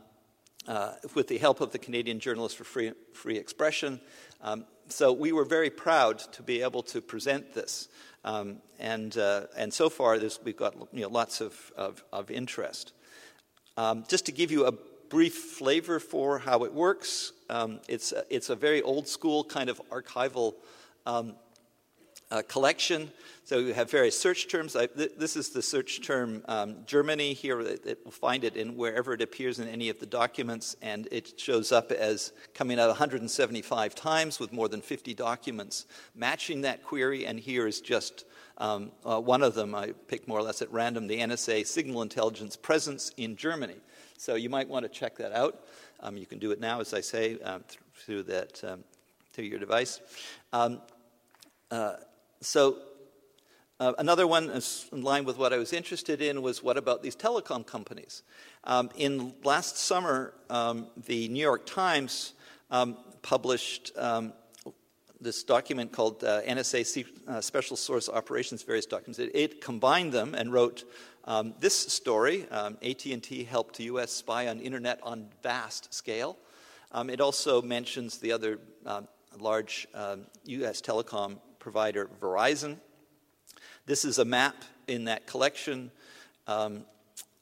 [0.66, 4.00] uh, with the help of the Canadian Journalists for Free, Free Expression.
[4.40, 7.88] Um, so we were very proud to be able to present this.
[8.24, 12.92] Um, and, uh, and so far, we've got you know, lots of, of, of interest.
[13.76, 14.72] Um, just to give you a
[15.10, 19.68] brief flavor for how it works, um, it's, a, it's a very old school kind
[19.68, 20.54] of archival
[21.06, 21.34] um,
[22.30, 23.10] uh, collection.
[23.44, 24.74] So you have various search terms.
[24.74, 27.60] I, th- this is the search term um, Germany here.
[27.60, 31.06] It, it, will find it in wherever it appears in any of the documents, and
[31.12, 36.82] it shows up as coming out 175 times with more than 50 documents matching that
[36.82, 37.26] query.
[37.26, 38.24] And here is just
[38.58, 39.74] um, uh, one of them.
[39.74, 43.76] I picked more or less at random the NSA signal intelligence presence in Germany.
[44.16, 45.66] So you might want to check that out.
[46.00, 47.62] Um, you can do it now, as I say, um,
[47.94, 48.84] through that um,
[49.32, 50.00] through your device.
[50.52, 50.80] Um,
[51.70, 51.94] uh,
[52.44, 52.78] so
[53.80, 54.50] uh, another one,
[54.92, 58.22] in line with what I was interested in, was what about these telecom companies?
[58.62, 62.34] Um, in last summer, um, the New York Times
[62.70, 64.32] um, published um,
[65.20, 69.18] this document called uh, NSA uh, Special Source Operations, various documents.
[69.18, 70.84] It, it combined them and wrote
[71.24, 74.12] um, this story: um, AT&T helped the U.S.
[74.12, 76.38] spy on internet on vast scale.
[76.94, 78.60] it also mentions the other
[79.36, 79.88] large
[80.44, 80.80] U.S.
[80.80, 82.76] telecom provider, Verizon.
[83.86, 84.54] This is a map
[84.86, 85.90] in that collection
[86.46, 86.84] um,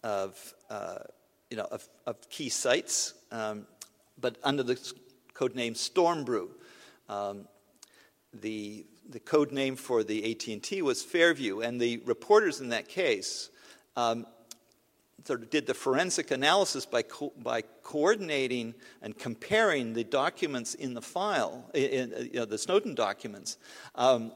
[0.04, 0.98] of, uh,
[1.50, 3.66] you know, of, of, key sites, um,
[4.20, 4.78] but under the
[5.34, 6.50] code name Stormbrew.
[7.08, 7.48] Um,
[8.32, 13.50] the, the code name for the AT&T was Fairview, and the reporters in that case
[13.96, 14.24] um,
[15.24, 20.94] sort of did the forensic analysis by, co- by coordinating and comparing the documents in
[20.94, 23.58] the file, in, in you know, the Snowden documents,
[23.94, 24.32] um,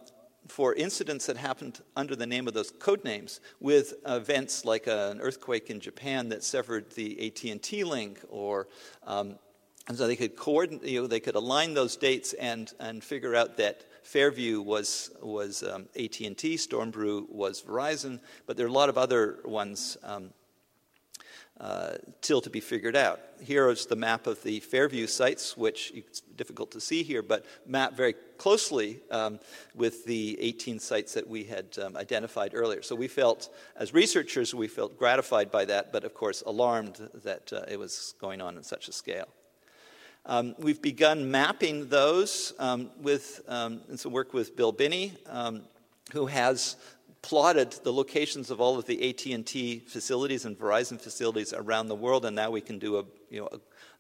[0.49, 5.21] for incidents that happened under the name of those code names with events like an
[5.21, 8.69] earthquake in Japan that severed the AT&T link or
[9.05, 9.39] um,
[9.89, 13.37] and so they could coordinate, you know, they could align those dates and, and figure
[13.37, 18.89] out that Fairview was, was um, AT&T, Stormbrew was Verizon, but there are a lot
[18.89, 20.31] of other ones um,
[21.61, 23.21] uh, still to be figured out.
[23.41, 27.47] Here is the map of the Fairview sites, which it's difficult to see here, but
[27.67, 29.39] map very closely um,
[29.75, 32.83] with the 18 sites that we had um, identified earlier.
[32.83, 37.53] So we felt, as researchers, we felt gratified by that, but of course alarmed that
[37.53, 39.29] uh, it was going on in such a scale.
[40.27, 45.63] Um, we've begun mapping those um, with um, some work with Bill Binney, um,
[46.13, 46.77] who has
[47.27, 52.25] plotted the locations of all of the AT&T facilities and Verizon facilities around the world,
[52.25, 53.49] and now we can do a, you know,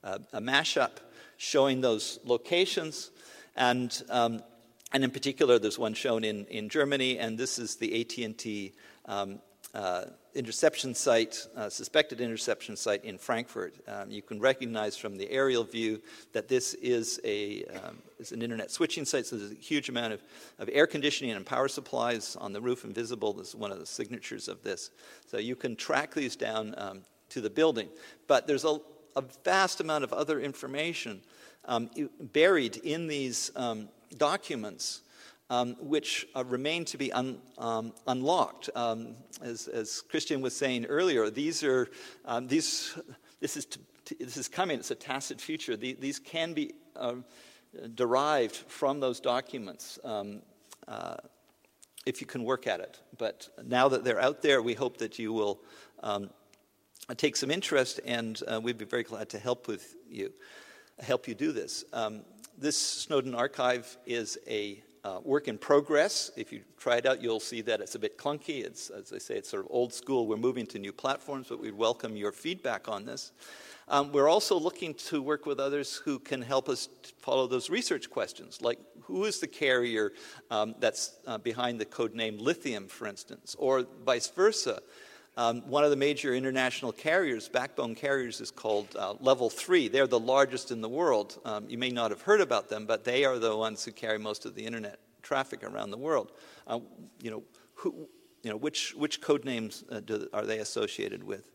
[0.04, 0.92] a, a mashup
[1.36, 3.10] showing those locations.
[3.56, 4.44] And, um,
[4.92, 8.72] and in particular, there's one shown in, in Germany, and this is the AT&T
[9.06, 9.40] um,
[9.74, 10.04] uh,
[10.36, 13.74] interception site, uh, suspected interception site in Frankfurt.
[13.88, 16.00] Um, you can recognize from the aerial view
[16.32, 20.12] that this is, a, um, is an internet switching site, so there's a huge amount
[20.12, 20.22] of,
[20.58, 23.32] of air conditioning and power supplies on the roof and visible.
[23.32, 24.90] This is one of the signatures of this.
[25.26, 27.88] So you can track these down um, to the building.
[28.26, 28.78] But there's a,
[29.16, 31.22] a, vast amount of other information
[31.64, 35.00] um, buried in these um, documents
[35.50, 38.70] um, which uh, remain to be un, um, unlocked.
[38.74, 41.88] Um, as, as, Krystian was saying earlier, these are
[42.24, 42.96] um, these.
[43.40, 44.78] This is to, to, this is coming.
[44.78, 45.76] It's a tacit future.
[45.76, 47.16] The, these can be uh,
[47.94, 49.98] derived from those documents.
[50.04, 50.42] Um,
[50.88, 51.16] uh,
[52.06, 53.00] if you can work at it.
[53.18, 55.60] But now that they're out there, we hope that you will
[57.16, 60.32] take some interest, and uh, we'd be very glad to help with you,
[61.00, 61.84] help you do this.
[62.58, 66.32] This Snowden archive is a uh, work in progress.
[66.36, 68.64] If you try it out, you'll see that it's a bit clunky.
[68.64, 70.26] It's, as I say, it's sort of old school.
[70.26, 73.30] We're moving to new platforms, but we'd welcome your feedback on this.
[73.86, 76.88] Um, we're also looking to work with others who can help us
[77.20, 80.12] follow those research questions, like who is the carrier
[80.50, 84.82] um, that's uh, behind the code name lithium, for instance, or vice versa.
[85.38, 89.88] Um, one of the major international carriers, backbone carriers, is called uh, Level 3.
[89.88, 91.38] They're the largest in the world.
[91.44, 94.18] Um, you may not have heard about them, but they are the ones who carry
[94.18, 96.32] most of the internet traffic around the world.
[96.66, 96.80] Uh,
[97.20, 97.42] you know,
[97.74, 98.08] who,
[98.42, 101.50] you know, which, which code names uh, do, are they associated with?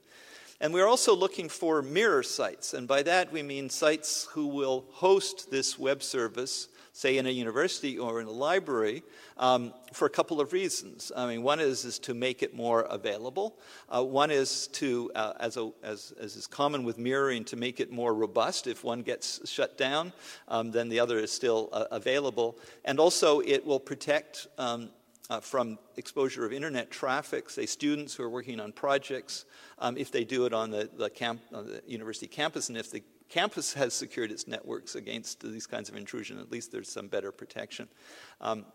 [0.59, 4.85] And we're also looking for mirror sites, and by that we mean sites who will
[4.91, 9.03] host this web service say in a university or in a library,
[9.37, 11.11] um, for a couple of reasons.
[11.15, 13.57] I mean, one is, is to make it more available.
[13.89, 17.79] Uh, one is to, uh, as, a, as, as, is common with mirroring, to make
[17.79, 18.67] it more robust.
[18.67, 20.11] If one gets shut down,
[20.47, 22.57] um, then the other is still uh, available.
[22.83, 24.89] And also, it will protect um,
[25.29, 29.45] uh, from exposure of internet traffic, say students who are working on projects,
[29.79, 32.91] um, if they do it on the, the, camp, on the university campus, and if
[32.91, 33.01] the
[33.31, 36.37] campus has secured its networks against these kinds of intrusion.
[36.37, 37.87] At least there's some better protection.
[38.41, 38.65] Um,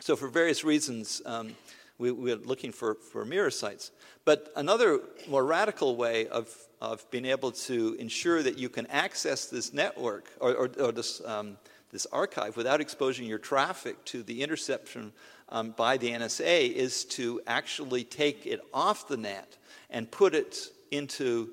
[0.00, 1.54] so, for various reasons, um,
[1.98, 3.90] we, are looking for, for mirror sites.
[4.24, 6.48] But another more radical way of,
[6.80, 11.20] of being able to ensure that you can access this network or, or, or this,
[11.24, 11.56] um,
[11.92, 15.12] this archive without exposing your traffic to the interception
[15.50, 19.56] um, by the NSA is to actually take it off the net
[19.90, 20.56] and put it
[20.90, 21.50] into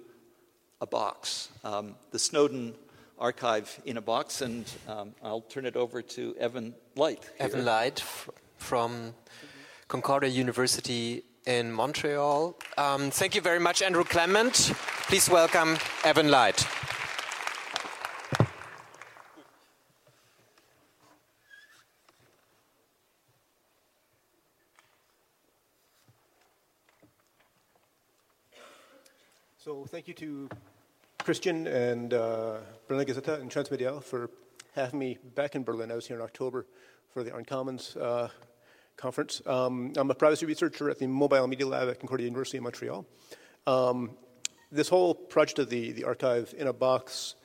[0.82, 2.74] a box, um, the Snowden
[3.20, 7.24] archive in a box, and um, I'll turn it over to Evan Light.
[7.38, 7.48] Here.
[7.48, 8.04] Evan Light
[8.58, 9.14] from
[9.88, 12.58] Concordia University in Montreal.
[12.78, 14.74] Um, thank you very much, Andrew Clement.
[15.08, 16.68] Please welcome Evan Light.
[29.92, 30.48] Thank you to
[31.20, 34.30] Krystian and uh, Berliner Gazette and Transmediale for
[34.74, 35.92] having me back in Berlin.
[35.92, 36.66] I was here in October
[37.10, 38.30] for the Uncommons uh,
[38.96, 39.42] conference.
[39.46, 43.06] Um, I'm a privacy researcher at the Mobile Media Lab at Concordia University in Montreal.
[43.68, 44.12] Um,
[44.72, 47.36] this whole project of the, the archive in a box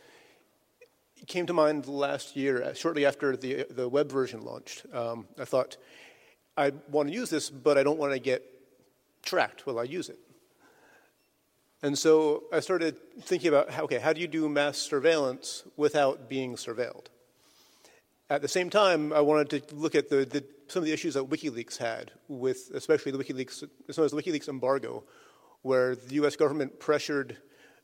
[1.27, 4.87] came to mind last year, uh, shortly after the, the web version launched.
[4.95, 5.79] Um, I thought,
[6.57, 8.45] I want to use this, but I don't want to get
[9.25, 10.21] tracked while I use it.
[11.83, 16.57] And so I started thinking about, okay, how do you do mass surveillance without being
[16.57, 17.07] surveilled?
[18.29, 21.14] At the same time, I wanted to look at the, the, some of the issues
[21.14, 25.05] that WikiLeaks had, with especially the WikiLeaks, as known as the WikiLeaks embargo,
[25.62, 26.35] where the U.S.
[26.35, 27.37] government pressured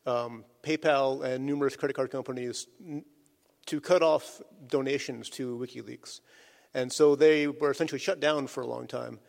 [0.07, 2.67] um, PayPal and numerous credit card companies
[3.67, 6.21] to cut off donations to WikiLeaks.
[6.75, 9.21] And so they were essentially shut down for a long time.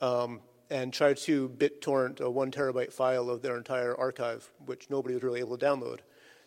[0.00, 0.40] Um,
[0.72, 5.22] and tried to BitTorrent a one terabyte file of their entire archive, which nobody was
[5.22, 5.98] really able to download.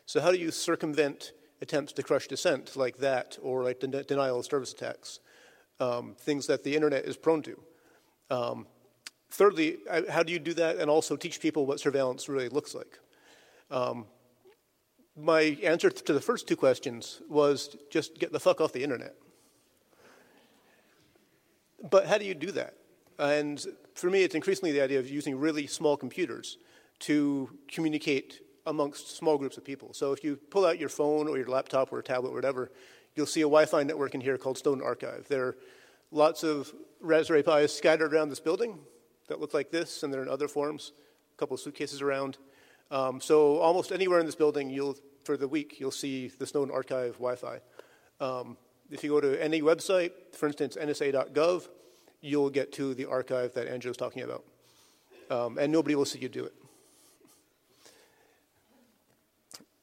[0.08, 4.40] So, how do you circumvent attempts to crush dissent like that, or like den- denial
[4.40, 5.20] of service attacks,
[5.80, 7.60] um, things that the internet is prone to?
[8.32, 8.66] Um,
[9.30, 9.78] thirdly,
[10.10, 12.98] how do you do that and also teach people what surveillance really looks like?
[13.70, 14.08] Um,
[15.16, 19.14] my answer to the first two questions was just get the fuck off the internet.
[21.92, 22.74] But how do you do that?
[23.20, 23.64] And
[23.96, 26.58] for me, it's increasingly the idea of using really small computers
[27.00, 29.94] to communicate amongst small groups of people.
[29.94, 32.72] So if you pull out your phone or your laptop or tablet or whatever,
[33.16, 35.28] you'll see a Wi-Fi network in here called Snowden Archive.
[35.30, 35.58] There are
[36.12, 38.80] lots of Raspberry Pis scattered around this building
[39.28, 40.92] that look like this, and there are in other forms,
[41.34, 42.38] a couple of suitcases around.
[42.92, 46.74] Um, so almost anywhere in this building, you'll, for the week, you'll see the Snowden
[46.74, 47.60] Archive Wi-Fi.
[48.20, 48.58] Um,
[48.92, 51.68] if you go to any website, for instance, nsa.gov,
[52.26, 54.44] you'll get to the archive that Andrew was talking about.
[55.30, 56.54] Um, and nobody will see you do it.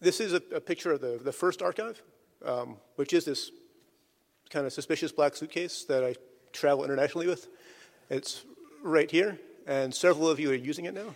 [0.00, 2.02] This is a, a picture of the, the first archive,
[2.44, 3.52] um, which is this
[4.50, 6.16] kind of suspicious black suitcase that I
[6.52, 7.48] travel internationally with.
[8.10, 8.44] It's
[8.82, 11.14] right here, and several of you are using it now.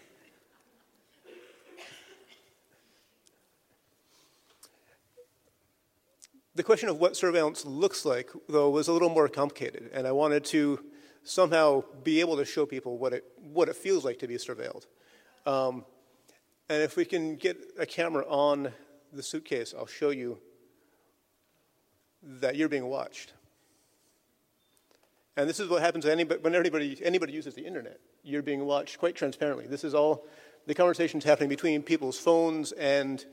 [6.54, 10.12] The question of what surveillance looks like, though, was a little more complicated, and I
[10.12, 10.80] wanted to
[11.26, 14.86] somehow be able to show people what it, what it feels like to be surveilled.
[15.44, 15.84] Um,
[16.68, 18.72] and if we can get a camera on
[19.12, 20.38] the suitcase, I'll show you
[22.22, 23.32] that you're being watched.
[25.36, 28.00] And this is what happens when anybody, anybody uses the internet.
[28.22, 29.66] You're being watched quite transparently.
[29.66, 30.24] This is all
[30.66, 33.24] the conversations happening between people's phones and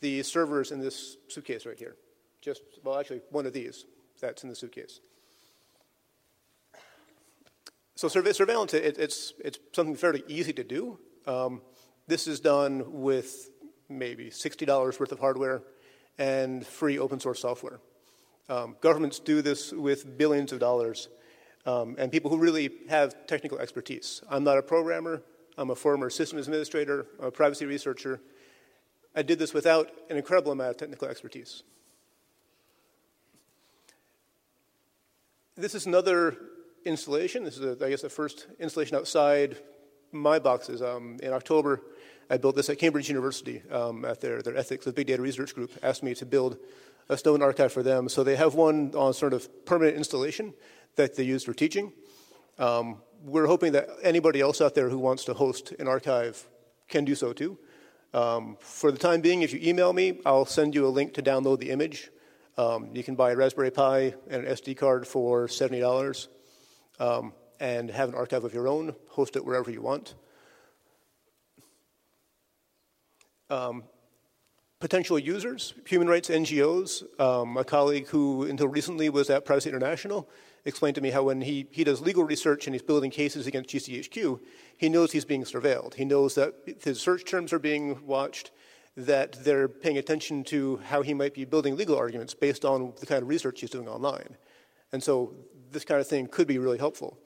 [0.00, 1.96] the servers in this suitcase right here.
[2.40, 3.84] Just, well, actually, one of these
[4.20, 5.00] that's in the suitcase.
[7.98, 11.00] So surveillance, it, it's, it's something fairly easy to do.
[11.26, 11.62] Um,
[12.06, 13.50] this is done with
[13.88, 15.62] maybe $60 worth of hardware
[16.16, 17.80] and free open source software.
[18.48, 21.08] Um, governments do this with billions of dollars,
[21.66, 24.22] um, and people who really have technical expertise.
[24.30, 25.24] I'm not a programmer,
[25.56, 28.20] I'm a former systems administrator, a privacy researcher.
[29.16, 31.64] I did this without an incredible amount of technical expertise.
[35.56, 36.38] This is another
[36.88, 37.44] installation.
[37.44, 39.58] This is, a, I guess, the first installation outside
[40.10, 40.82] my boxes.
[40.82, 41.82] Um, in October,
[42.30, 45.54] I built this at Cambridge University um, at their, their ethics, the big data research
[45.54, 46.58] group, asked me to build
[47.08, 48.08] a stone archive for them.
[48.08, 50.54] So they have one on sort of permanent installation
[50.96, 51.92] that they use for teaching.
[52.58, 56.46] Um, we're hoping that anybody else out there who wants to host an archive
[56.88, 57.58] can do so too.
[58.14, 61.22] Um, for the time being, if you email me, I'll send you a link to
[61.22, 62.10] download the image.
[62.56, 66.28] Um, you can buy a Raspberry Pi and an SD card for $70
[66.98, 70.14] um, and have an archive of your own, host it wherever you want.
[73.50, 73.84] Um,
[74.80, 77.02] potential users, human rights NGOs.
[77.20, 80.28] Um, a colleague who, until recently, was at Privacy International
[80.64, 83.70] explained to me how when he, he does legal research and he's building cases against
[83.70, 84.40] GCHQ,
[84.76, 85.94] he knows he's being surveilled.
[85.94, 88.50] He knows that his search terms are being watched,
[88.96, 93.06] that they're paying attention to how he might be building legal arguments based on the
[93.06, 94.36] kind of research he's doing online.
[94.92, 95.34] And so
[95.72, 97.18] this kind of thing could be really helpful.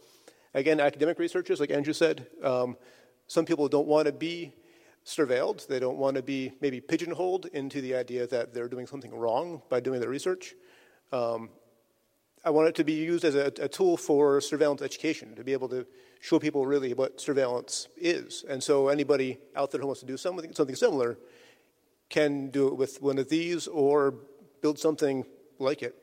[0.55, 2.77] Again, academic researchers, like Andrew said, um,
[3.27, 4.53] some people don't want to be
[5.05, 5.67] surveilled.
[5.67, 9.63] They don't want to be maybe pigeonholed into the idea that they're doing something wrong
[9.69, 10.55] by doing their research.
[11.13, 11.51] Um,
[12.45, 15.53] I want it to be used as a, a, tool for surveillance education, to be
[15.53, 15.87] able to
[16.21, 18.45] show people really what surveillance is.
[18.49, 21.19] And so anybody out there who wants to do something, something similar
[22.09, 24.15] can do it with one of these or
[24.61, 25.25] build something
[25.59, 26.02] like it.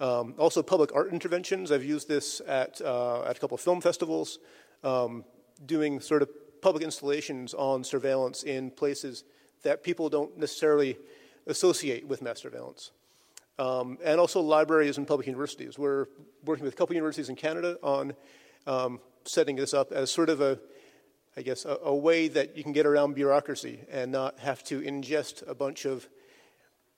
[0.00, 1.72] Um, also, public art interventions.
[1.72, 4.38] I've used this at, uh, at a couple of film festivals,
[4.84, 5.24] um,
[5.66, 6.30] doing sort of
[6.60, 9.24] public installations on surveillance in places
[9.62, 10.96] that people don't necessarily
[11.46, 12.92] associate with mass surveillance.
[13.58, 15.78] Um, and also libraries and public universities.
[15.78, 16.06] We're
[16.44, 18.14] working with a couple universities in Canada on
[18.68, 20.60] um, setting this up as sort of a
[21.38, 24.80] I guess, a, a, way that you can get around bureaucracy and not have to
[24.80, 26.08] ingest a bunch of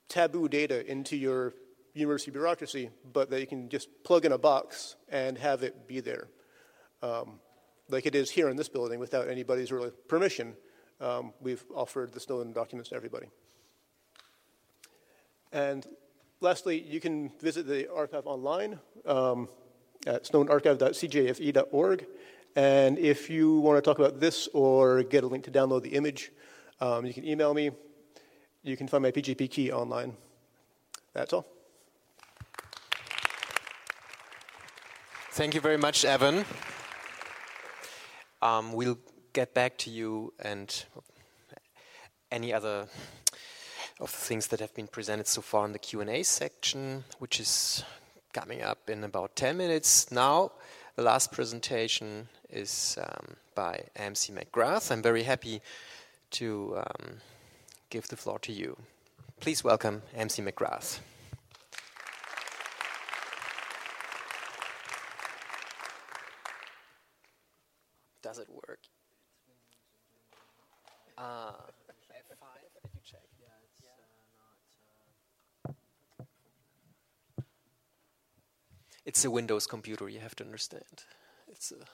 [0.09, 1.53] taboo data into your
[1.93, 5.99] university bureaucracy, but that you can just plug in a box and have it be
[5.99, 6.27] there.
[7.01, 7.39] Um,
[7.89, 10.55] like it is here in this building without anybody's really permission.
[10.99, 13.27] Um, we've offered the Snowden documents to everybody.
[15.51, 15.85] And
[16.39, 19.49] lastly, you can visit the archive online um,
[20.07, 22.05] at snowdenarchive.cjfe.org.
[22.55, 25.95] And if you want to talk about this or get a link to download the
[25.95, 26.31] image,
[26.79, 27.71] um, you can email me.
[28.63, 30.15] You can find my PGP key online.
[31.13, 31.45] That's all.
[35.33, 36.43] Thank you very much, Evan.
[38.41, 38.99] Um, we'll
[39.31, 40.83] get back to you and
[42.29, 42.89] any other
[44.01, 47.81] of the things that have been presented so far in the Q&A section, which is
[48.33, 50.51] coming up in about 10 minutes now.
[50.97, 54.91] The last presentation is um, by MC McGrath.
[54.91, 55.61] I'm very happy
[56.31, 57.21] to um,
[57.89, 58.75] give the floor to you.
[59.39, 60.99] Please welcome MC McGrath.
[68.21, 68.79] Does it work?
[71.21, 71.51] Uh,
[72.09, 72.45] F5,
[72.81, 73.21] did you check?
[73.39, 73.91] Yeah, it's uh,
[75.67, 75.75] not.
[77.37, 77.43] Uh...
[79.05, 81.05] It's a Windows computer, you have to understand.
[81.47, 81.85] It's a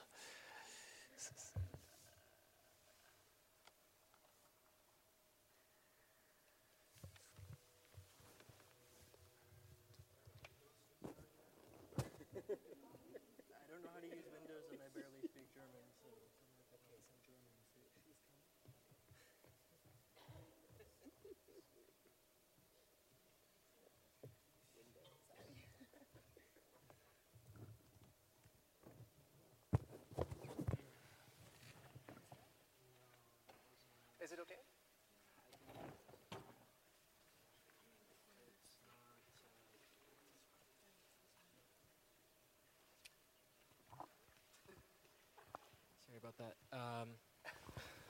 [46.27, 46.37] about
[46.71, 46.77] that.
[46.77, 47.09] Um,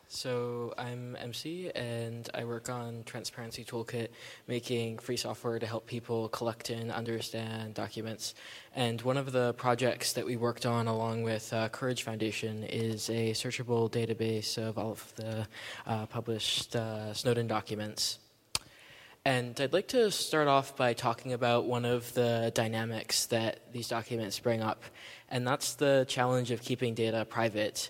[0.08, 4.08] so I'm MC and I work on Transparency Toolkit,
[4.48, 8.34] making free software to help people collect and understand documents.
[8.76, 13.10] And one of the projects that we worked on along with uh, Courage Foundation is
[13.10, 15.48] a searchable database of all of the
[15.86, 18.20] uh, published uh, Snowden documents.
[19.26, 23.90] And I'd like to start off by talking about one of the dynamics that these
[23.90, 24.84] documents bring up,
[25.30, 27.90] and that's the challenge of keeping data private.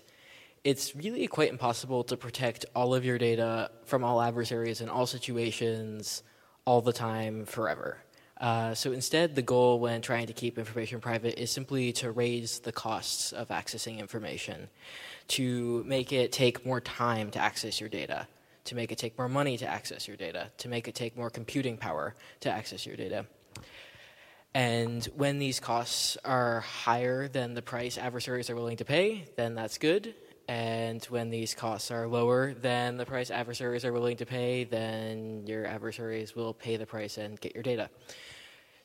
[0.64, 5.06] It's really quite impossible to protect all of your data from all adversaries in all
[5.06, 6.22] situations,
[6.64, 7.98] all the time, forever.
[8.40, 12.60] Uh, so instead, the goal when trying to keep information private is simply to raise
[12.60, 14.68] the costs of accessing information,
[15.28, 18.28] to make it take more time to access your data
[18.68, 21.30] to make it take more money to access your data, to make it take more
[21.30, 23.24] computing power to access your data.
[24.54, 29.54] And when these costs are higher than the price adversaries are willing to pay, then
[29.54, 30.14] that's good.
[30.48, 35.46] And when these costs are lower than the price adversaries are willing to pay, then
[35.46, 37.90] your adversaries will pay the price and get your data.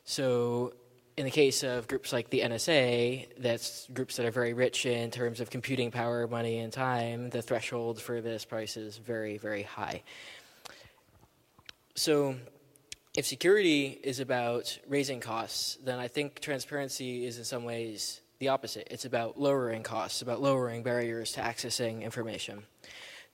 [0.03, 0.73] So
[1.15, 5.11] in the case of groups like the NSA, that's groups that are very rich in
[5.11, 9.63] terms of computing power, money, and time, the threshold for this price is very, very
[9.63, 10.03] high.
[11.95, 12.35] So,
[13.15, 18.49] if security is about raising costs, then I think transparency is in some ways the
[18.49, 18.89] opposite.
[18.91, 22.63] It's about lowering costs, about lowering barriers to accessing information.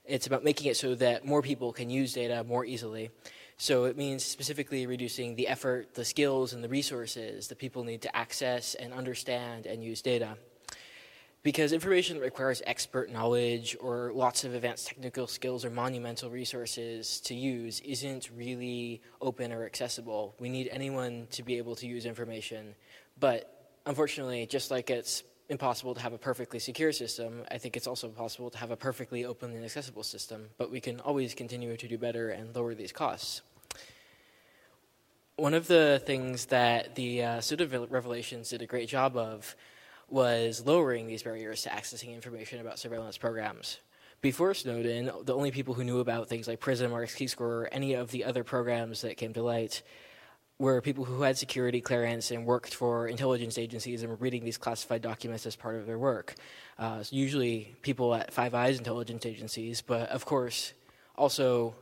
[0.04, 3.10] It's about making it so that more people can use data more easily.
[3.56, 8.02] So it means specifically reducing the effort, the skills, and the resources that people need
[8.02, 10.36] to access and understand and use data.
[11.42, 17.20] Because information that requires expert knowledge or lots of advanced technical skills or monumental resources
[17.22, 20.36] to use isn't really open or accessible.
[20.38, 22.76] We need anyone to be able to use information.
[23.18, 27.86] But unfortunately, just like it's impossible to have a perfectly secure system, I think it's
[27.86, 30.50] also impossible to have a perfectly open and accessible system.
[30.58, 33.42] But we can always continue to do better and lower these costs
[35.40, 39.56] one of the things that the uh, Snowden revelations did a great job of
[40.08, 43.78] was lowering these barriers to accessing information about surveillance programs.
[44.20, 47.94] Before Snowden, the only people who knew about things like PRISM or XKeyscore or any
[47.94, 49.82] of the other programs that came to light
[50.60, 54.58] were people who had security clearance and worked for intelligence agencies and were reading these
[54.58, 56.34] classified documents as part of their work.
[56.78, 60.74] Uh, so usually people at Five Eyes intelligence agencies, but of course
[61.16, 61.74] also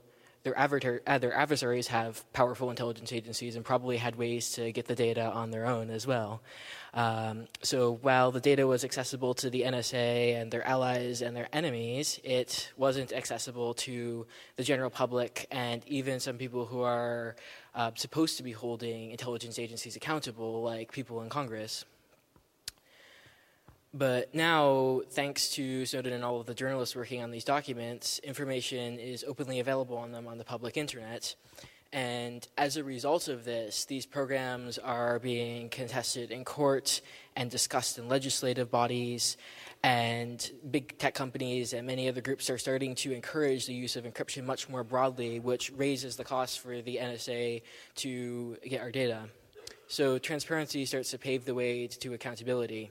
[0.44, 4.94] their, uh, their adversaries have powerful intelligence agencies and probably had ways to get the
[4.94, 6.40] data on their own as well.
[6.94, 11.48] Um, so while the data was accessible to the NSA and their allies and their
[11.52, 14.26] enemies, it wasn't accessible to
[14.56, 17.36] the general public and even some people who are
[17.78, 21.84] uh, supposed to be holding intelligence agencies accountable, like people in Congress.
[23.94, 28.98] But now, thanks to Snowden and all of the journalists working on these documents, information
[28.98, 31.36] is openly available on them on the public internet.
[31.92, 37.00] And as a result of this, these programs are being contested in court
[37.34, 39.36] and discussed in legislative bodies.
[39.82, 44.04] And big tech companies and many other groups are starting to encourage the use of
[44.04, 47.62] encryption much more broadly, which raises the cost for the NSA
[47.96, 49.28] to get our data.
[49.86, 52.90] So transparency starts to pave the way to accountability.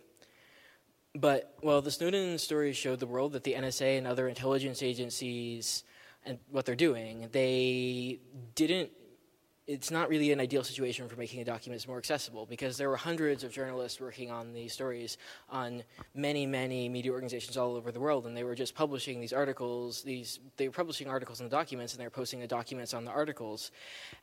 [1.13, 5.83] But, well, the Snowden story showed the world that the NSA and other intelligence agencies
[6.25, 8.19] and what they're doing, they
[8.55, 8.91] didn't
[9.68, 12.95] it's not really an ideal situation for making the documents more accessible because there were
[12.95, 15.18] hundreds of journalists working on these stories
[15.49, 15.84] on
[16.15, 20.03] many, many media organizations all over the world, and they were just publishing these articles.
[20.03, 23.03] These they were publishing articles in the documents, and they were posting the documents on
[23.03, 23.72] the articles,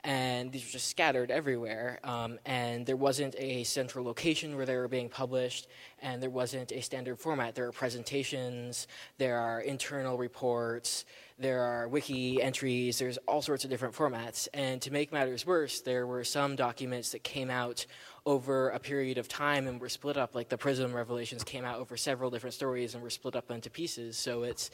[0.03, 2.01] and these were just scattered everywhere.
[2.05, 5.69] Um, and there wasn't a central location where they were being published,
[6.01, 7.55] and there wasn't a standard format.
[7.55, 8.89] There are presentations,
[9.19, 11.05] there are internal reports
[11.39, 14.49] there are wiki entries, there's all sorts of different formats.
[14.55, 17.87] And to make matters worse, there were some documents that came out
[18.27, 21.79] over a period of time and were split up, like the Prism revelations came out
[21.79, 24.17] over several different stories and were split up into pieces.
[24.17, 24.71] So it's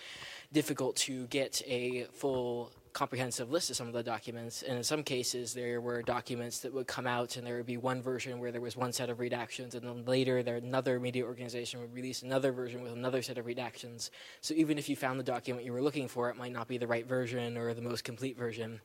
[0.53, 4.63] difficult to get a full comprehensive list of some of the documents.
[4.63, 7.77] And in some cases, there were documents that would come out, and there would be
[7.77, 11.25] one version where there was one set of redactions, and then later, there another media
[11.25, 14.11] organization would release another version with another set of redactions.
[14.41, 16.79] So even if you found the document you were looking for, it might not be
[16.79, 18.81] the right version or the most complete version.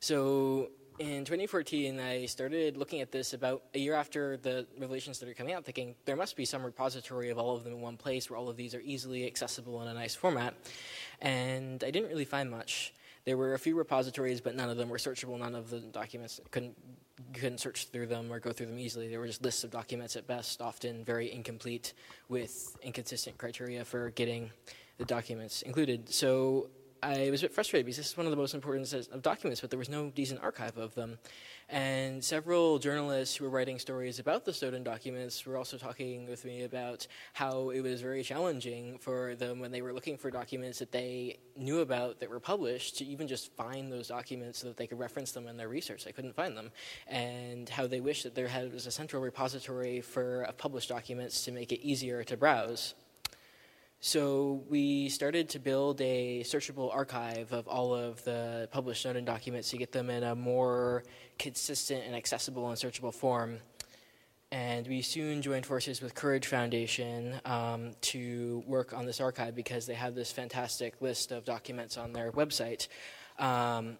[0.00, 5.28] So in 2014, I started looking at this about a year after the revelations that
[5.28, 7.96] are coming out, thinking there must be some repository of all of them in one
[7.96, 10.54] place where all of these are easily accessible in a nice format.
[11.20, 12.94] And I didn't really find much.
[13.24, 15.38] There were a few repositories, but none of them were searchable.
[15.38, 16.76] None of the documents couldn't
[17.32, 19.08] couldn't search through them or go through them easily.
[19.08, 21.94] They were just lists of documents at best, often very incomplete
[22.28, 24.50] with inconsistent criteria for getting
[24.98, 26.08] the documents included.
[26.08, 26.70] So
[27.04, 29.20] I was a bit frustrated because this is one of the most important sets of
[29.20, 31.18] documents, but there was no decent archive of them.
[31.68, 36.46] And several journalists who were writing stories about the Snowden documents were also talking with
[36.46, 40.78] me about how it was very challenging for them when they were looking for documents
[40.78, 44.78] that they knew about that were published to even just find those documents so that
[44.78, 46.04] they could reference them in their research.
[46.04, 46.70] They couldn't find them.
[47.06, 51.52] And how they wished that there had, was a central repository for published documents to
[51.52, 52.94] make it easier to browse.
[54.06, 59.70] So we started to build a searchable archive of all of the published Snowden documents
[59.70, 61.04] to get them in a more
[61.38, 63.60] consistent and accessible and searchable form.
[64.52, 69.86] And we soon joined forces with Courage Foundation um, to work on this archive because
[69.86, 72.88] they have this fantastic list of documents on their website.
[73.38, 73.96] Um,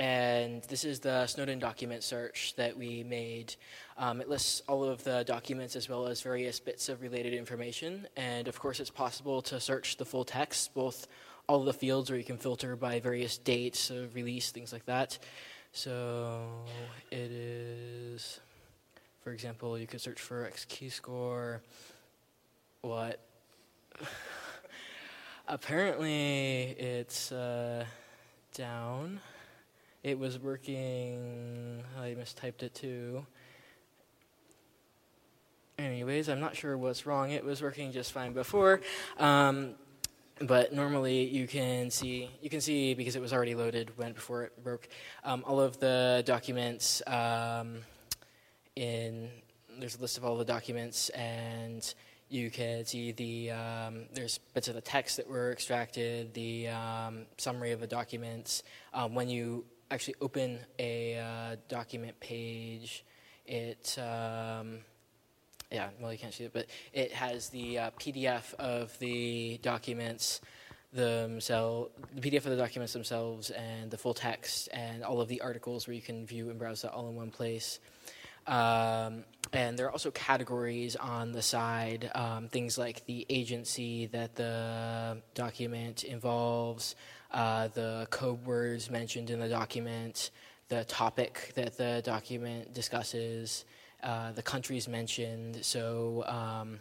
[0.00, 3.54] and this is the Snowden document search that we made.
[3.98, 8.08] Um, it lists all of the documents as well as various bits of related information.
[8.16, 11.06] And of course, it's possible to search the full text, both
[11.46, 15.18] all the fields where you can filter by various dates of release, things like that.
[15.72, 16.46] So
[17.10, 18.40] it is,
[19.22, 20.90] for example, you could search for XKeyscore.
[20.92, 21.62] score.
[22.80, 23.20] What?
[25.46, 27.84] Apparently, it's uh,
[28.54, 29.20] down.
[30.02, 33.26] It was working, I mistyped it too.
[35.78, 37.32] Anyways, I'm not sure what's wrong.
[37.32, 38.80] It was working just fine before.
[39.18, 39.74] Um,
[40.40, 44.44] but normally you can see you can see because it was already loaded when before
[44.44, 44.88] it broke
[45.22, 47.80] um, all of the documents um,
[48.76, 49.28] in
[49.78, 51.94] there's a list of all the documents and
[52.30, 57.26] you can see the um, there's bits of the text that were extracted the um,
[57.36, 58.62] summary of the documents
[58.94, 63.04] um, when you actually open a uh, document page,
[63.46, 64.78] it um,
[65.70, 70.40] yeah, well you can't see it, but it has the uh, PDF of the documents
[70.92, 75.40] themselves, the PDF of the documents themselves, and the full text, and all of the
[75.40, 77.78] articles where you can view and browse that all in one place.
[78.46, 84.34] Um, and there are also categories on the side, um, things like the agency that
[84.34, 86.96] the document involves,
[87.32, 90.30] uh, the code words mentioned in the document,
[90.68, 93.64] the topic that the document discusses,
[94.02, 95.64] uh, the countries mentioned.
[95.64, 96.80] So um,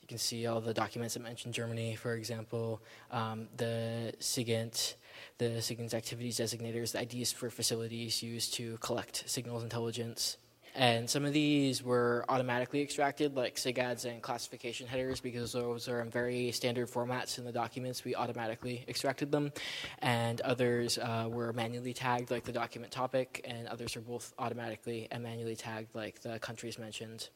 [0.00, 4.94] you can see all the documents that mention Germany, for example, um, the SIGINT,
[5.38, 10.36] the SIGINT activities designators, the IDs for facilities used to collect signals intelligence.
[10.74, 16.00] And some of these were automatically extracted, like SIGADs and classification headers, because those are
[16.00, 18.04] in very standard formats in the documents.
[18.04, 19.52] We automatically extracted them.
[20.00, 25.06] And others uh, were manually tagged, like the document topic, and others are both automatically
[25.12, 27.28] and manually tagged, like the countries mentioned.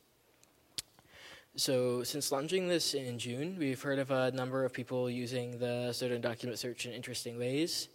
[1.54, 5.92] So, since launching this in June, we've heard of a number of people using the
[5.92, 7.88] Snowden document search in interesting ways.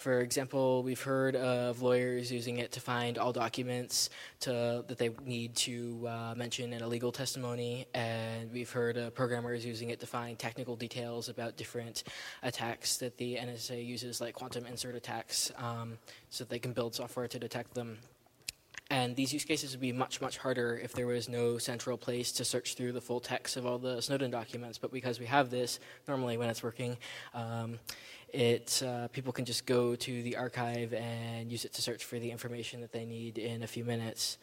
[0.00, 4.08] For example, we've heard of lawyers using it to find all documents
[4.40, 9.14] to, that they need to uh, mention in a legal testimony, and we've heard of
[9.14, 12.04] programmers using it to find technical details about different
[12.42, 15.98] attacks that the NSA uses, like quantum insert attacks, um,
[16.30, 17.98] so that they can build software to detect them.
[18.90, 22.32] And these use cases would be much, much harder if there was no central place
[22.32, 24.78] to search through the full text of all the Snowden documents.
[24.78, 25.78] But because we have this,
[26.08, 26.98] normally when it's working,
[27.32, 27.78] um,
[28.32, 32.18] it uh, people can just go to the archive and use it to search for
[32.18, 34.38] the information that they need in a few minutes.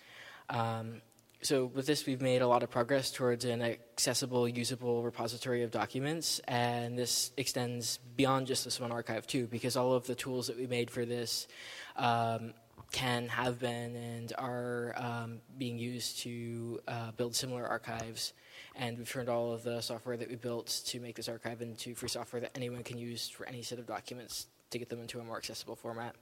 [0.49, 1.01] Um,
[1.41, 5.71] so with this, we've made a lot of progress towards an accessible, usable repository of
[5.71, 10.47] documents, and this extends beyond just this one archive too, because all of the tools
[10.47, 11.47] that we made for this
[11.95, 12.53] um,
[12.91, 18.33] can have been and are um, being used to uh, build similar archives
[18.75, 21.95] and we've turned all of the software that we built to make this archive into
[21.95, 25.20] free software that anyone can use for any set of documents to get them into
[25.20, 26.16] a more accessible format.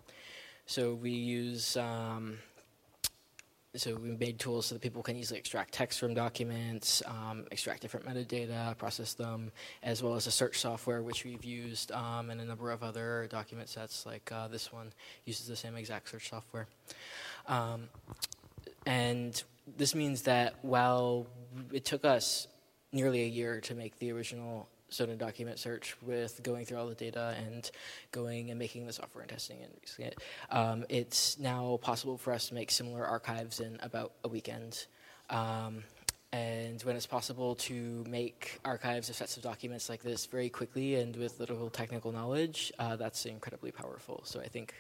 [0.66, 2.38] So we use, um,
[3.76, 7.82] so we made tools so that people can easily extract text from documents, um, extract
[7.82, 9.52] different metadata, process them,
[9.84, 13.28] as well as a search software which we've used um, and a number of other
[13.30, 14.92] document sets like uh, this one
[15.26, 16.68] uses the same exact search software.
[17.48, 17.90] Um,
[18.86, 19.42] and
[19.78, 21.28] this means that while
[21.72, 22.48] it took us
[22.92, 26.96] nearly a year to make the original Snowden document search with going through all the
[26.96, 27.70] data and
[28.12, 30.18] going and making the software and testing and using it.
[30.50, 34.86] Um, it's now possible for us to make similar archives in about a weekend.
[35.30, 35.84] Um,
[36.32, 40.96] and when it's possible to make archives of sets of documents like this very quickly
[40.96, 44.22] and with little technical knowledge, uh, that's incredibly powerful.
[44.26, 44.74] So I think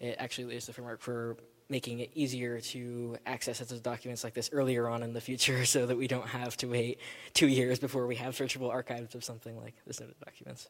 [0.00, 1.36] it actually lays the framework for
[1.70, 5.86] making it easier to access those documents like this earlier on in the future so
[5.86, 6.98] that we don't have to wait
[7.32, 10.68] two years before we have searchable archives of something like this set of documents.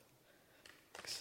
[0.94, 1.20] Thanks.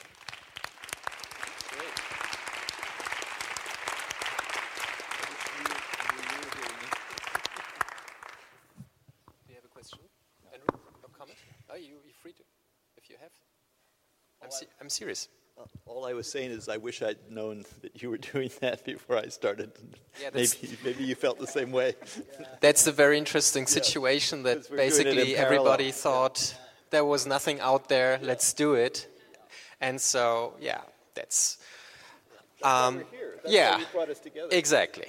[9.47, 9.99] Do you have a question?
[10.43, 10.51] No.
[10.53, 10.67] Andrew,
[11.01, 11.37] no comment?
[11.69, 12.43] Are you free to,
[12.97, 13.31] if you have?
[14.41, 15.29] I'm, oh, se I'm serious.
[15.85, 19.17] All I was saying is I wish I'd known that you were doing that before
[19.17, 19.71] I started.
[20.21, 20.49] Yeah, maybe,
[20.83, 21.95] maybe you felt the same way.
[22.61, 26.55] That's the very interesting situation that we're in basically everybody thought
[26.89, 29.07] there was nothing out there, let's do it.
[29.81, 30.81] And so, yeah,
[31.13, 31.57] that's.
[32.63, 33.03] Um,
[33.47, 34.49] yeah, us together.
[34.51, 35.05] exactly.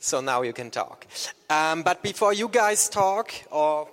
[0.00, 1.06] So now you can talk.
[1.48, 3.88] Um, but before you guys talk, or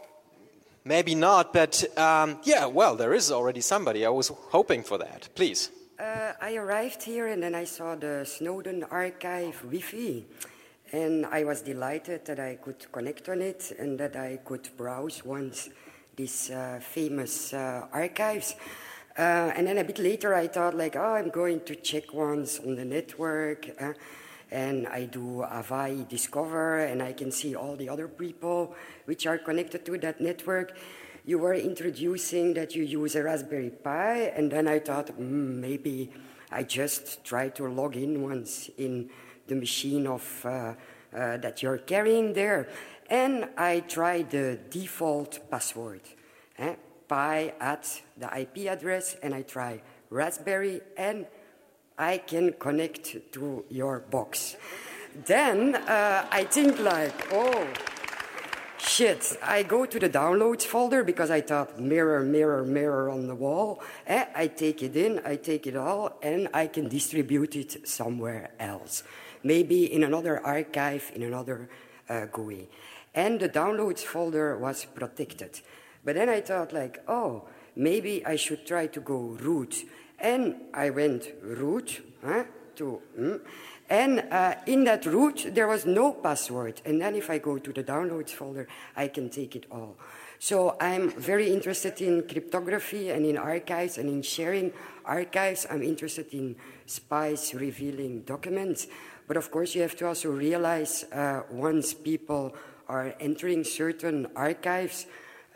[0.84, 4.06] maybe not, but um, yeah, well, there is already somebody.
[4.06, 5.30] I was hoping for that.
[5.36, 5.70] Please.
[6.00, 10.24] Uh, I arrived here and then I saw the Snowden archive Wi-Fi.
[10.94, 15.26] And I was delighted that I could connect on it and that I could browse
[15.26, 15.68] once
[16.16, 18.56] these uh, famous uh, archives.
[19.18, 22.60] Uh, and then a bit later I thought like, oh, I'm going to check once
[22.60, 23.70] on the network.
[23.82, 23.92] uh,
[24.52, 28.74] and I do Avahi Discover and I can see all the other people
[29.06, 30.76] which are connected to that network
[31.30, 36.10] you were introducing that you use a Raspberry Pi, and then I thought mm, maybe
[36.52, 39.12] I just try to log in once in
[39.46, 40.74] the machine of uh, uh,
[41.38, 42.68] that you're carrying there,
[43.12, 46.02] and I tried the default password,
[46.58, 46.74] eh?
[47.08, 51.28] Pi at the IP address, and I try Raspberry, and
[51.96, 54.56] I can connect to your box.
[55.28, 57.68] Then uh, I think like, oh.
[58.80, 63.36] Shit, I go to the downloads folder because I thought mirror, mirror, mirror on the
[63.36, 63.84] wall.
[64.08, 68.52] Eh, I take it in, I take it all, and I can distribute it somewhere
[68.58, 69.04] else.
[69.44, 71.70] Maybe in another archive, in another
[72.08, 72.70] uh, GUI.
[73.14, 75.60] And the downloads folder was protected.
[76.06, 79.84] But then I thought, like, oh, maybe I should try to go root.
[80.20, 82.46] And I went root huh,
[82.78, 83.02] to.
[83.20, 83.42] mm,
[83.90, 86.82] and uh, in that root, there was no password.
[86.86, 89.98] And then if I go to the downloads folder, I can take it all.
[90.38, 94.72] So I'm very interested in cryptography and in archives and in sharing
[95.04, 95.66] archives.
[95.70, 96.56] I'm interested in
[96.86, 98.88] spies revealing documents.
[99.28, 102.56] But of course, you have to also realize uh, once people
[102.88, 105.08] are entering certain archives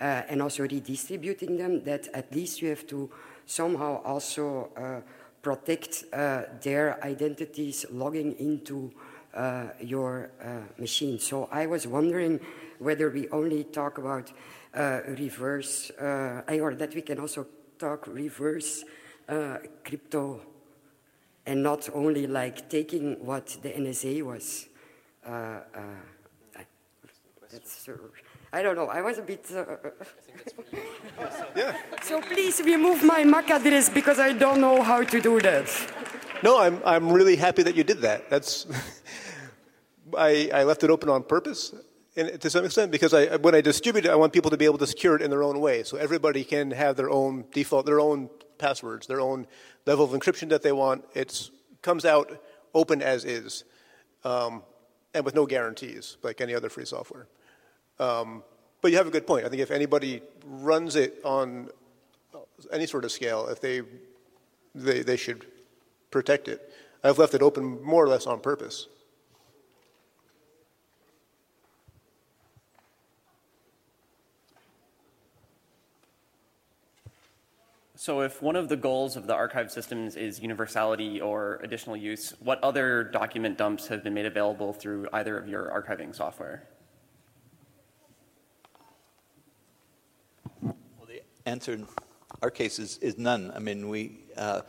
[0.02, 3.10] uh, and also redistributing them, that at least you have to
[3.46, 5.02] somehow also uh,
[5.44, 8.92] protect uh, their identities logging into
[9.36, 11.20] uh, your uh, machine.
[11.20, 12.40] So I was wondering
[12.80, 14.32] whether we only talk about
[14.74, 17.46] uh, reverse, uh, or that we can also
[17.78, 18.86] talk reverse
[19.30, 20.42] uh, crypto
[21.46, 24.68] and not only like taking what the NSA was.
[25.26, 25.82] Uh, uh,
[27.52, 27.94] that's, uh,
[28.54, 28.88] I don't know.
[28.88, 29.46] I was a bit.
[29.52, 29.66] Uh,
[31.56, 31.76] Yeah.
[32.04, 35.68] so please remove my MAC address because I don't know how to do that.
[36.44, 38.30] No, I'm, I'm really happy that you did that.
[38.30, 38.68] That's,
[40.18, 41.74] I, I left it open on purpose
[42.16, 44.66] and to some extent because I, when I distribute it, I want people to be
[44.66, 45.84] able to secure it in their own way.
[45.84, 49.48] So everybody can have their own default, their own passwords, their own
[49.88, 51.06] level of encryption that they want.
[51.16, 51.50] It
[51.82, 52.40] comes out
[52.74, 53.64] open as is
[54.24, 54.62] um,
[55.14, 57.28] and with no guarantees like any other free software.
[58.04, 58.44] Um,
[58.82, 59.46] but you have a good point.
[59.46, 61.70] I think if anybody runs it on
[62.72, 63.82] any sort of scale, if they,
[64.76, 65.46] they, they should
[66.12, 66.70] protect it.
[67.02, 68.88] I've left it open more or less on purpose.
[77.96, 82.34] So, if one of the goals of the archive systems is universality or additional use,
[82.42, 86.68] what other document dumps have been made available through either of your archiving software?
[91.46, 91.88] Answer in
[92.42, 93.52] our case is, is none.
[93.56, 94.62] I mean, we, uh,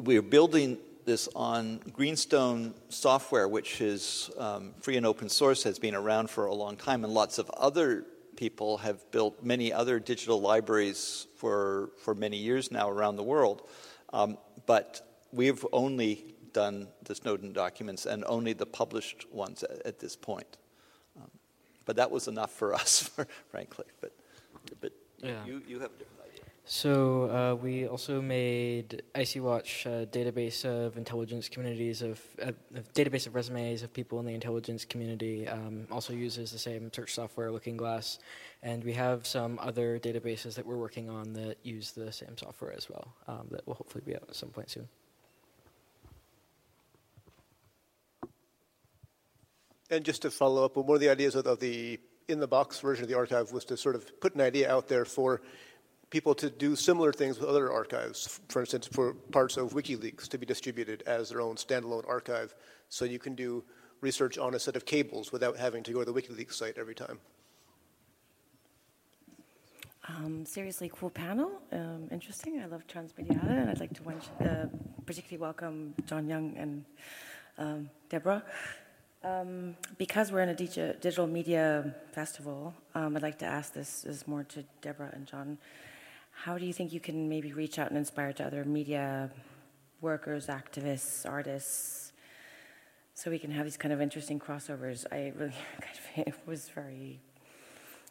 [0.00, 5.78] we are building this on Greenstone software, which is um, free and open source, has
[5.78, 8.04] been around for a long time, and lots of other
[8.36, 13.68] people have built many other digital libraries for, for many years now around the world.
[14.12, 15.00] Um, but
[15.32, 20.56] we've only done the Snowden documents and only the published ones at, at this point.
[21.16, 21.30] Um,
[21.84, 23.10] but that was enough for us,
[23.50, 23.86] frankly.
[24.00, 24.12] But,
[24.80, 24.92] but
[25.22, 25.44] Yeah.
[25.44, 26.44] you, you have a different idea.
[26.64, 32.80] So uh, we also made IC Watch a database of intelligence communities of a, a
[32.94, 35.48] database of resumes of people in the intelligence community.
[35.48, 38.18] Um, also uses the same search software, Looking Glass,
[38.62, 42.74] and we have some other databases that we're working on that use the same software
[42.76, 43.14] as well.
[43.26, 44.88] Um, that will hopefully be out at some point soon.
[49.90, 51.98] And just to follow up, on one of the ideas of, of the
[52.28, 54.86] in the box version of the archive was to sort of put an idea out
[54.86, 55.40] there for
[56.10, 58.40] people to do similar things with other archives.
[58.48, 62.54] For instance, for parts of WikiLeaks to be distributed as their own standalone archive,
[62.88, 63.64] so you can do
[64.00, 66.94] research on a set of cables without having to go to the WikiLeaks site every
[66.94, 67.18] time.
[70.08, 71.50] Um, seriously cool panel.
[71.70, 72.60] Um, interesting.
[72.62, 74.66] I love Transmediale, and I'd like to uh,
[75.04, 76.84] particularly welcome John Young and
[77.58, 78.42] um, Deborah.
[79.24, 84.28] Um, because we're in a digital media festival, um, I'd like to ask this is
[84.28, 85.58] more to Deborah and John.
[86.30, 89.30] How do you think you can maybe reach out and inspire to other media
[90.00, 92.12] workers, activists, artists,
[93.14, 95.04] so we can have these kind of interesting crossovers?
[95.10, 95.52] I really
[96.14, 97.18] kind of was very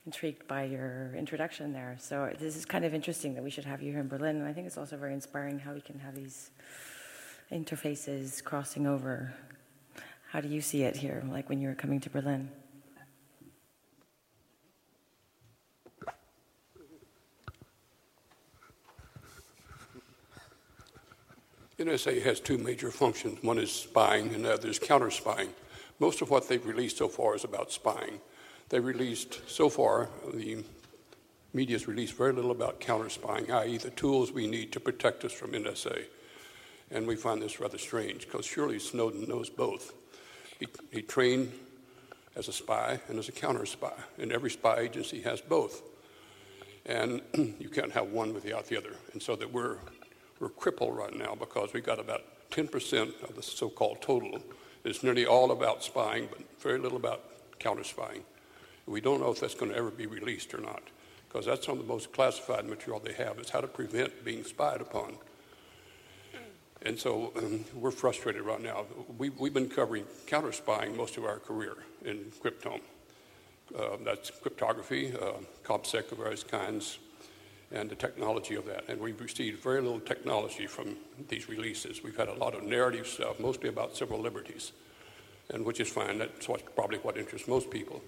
[0.06, 1.96] intrigued by your introduction there.
[2.02, 4.46] So this is kind of interesting that we should have you here in Berlin, and
[4.46, 6.52] I think it's also very inspiring how we can have these
[7.50, 9.34] interfaces crossing over
[10.32, 12.50] how do you see it here, like when you were coming to Berlin?
[21.80, 23.42] NSA has two major functions.
[23.44, 25.50] One is spying, and the other is counter spying.
[26.00, 28.20] Most of what they've released so far is about spying.
[28.70, 30.64] They released, so far, the
[31.54, 35.24] media has released very little about counter spying, i.e., the tools we need to protect
[35.24, 36.06] us from NSA.
[36.90, 39.94] And we find this rather strange because surely Snowden knows both.
[40.60, 41.52] He, he trained
[42.36, 45.82] as a spy and as a counter spy, and every spy agency has both.
[46.86, 47.22] And
[47.60, 48.94] you can't have one without the other.
[49.14, 49.78] And so that we're,
[50.40, 54.40] we're crippled right now because we got about 10% of the so called total.
[54.84, 58.24] It's nearly all about spying, but very little about counter spying.
[58.86, 60.82] We don't know if that's going to ever be released or not,
[61.28, 64.46] because that's some of the most classified material they have is how to prevent being
[64.46, 65.18] spied upon.
[66.84, 68.86] And so um, we're frustrated right now.
[69.18, 71.76] We, have been covering counter spying most of our career
[72.06, 72.82] in Cryptome.
[73.78, 75.34] Uh, that's cryptography, uh,
[75.64, 77.00] COPSEC of various kinds,
[77.72, 78.88] and the technology of that.
[78.88, 80.96] And we've received very little technology from
[81.28, 82.02] these releases.
[82.02, 84.72] We've had a lot of narrative stuff, mostly about civil liberties,
[85.50, 86.20] and which is fine.
[86.20, 88.02] That's what, probably what interests most people.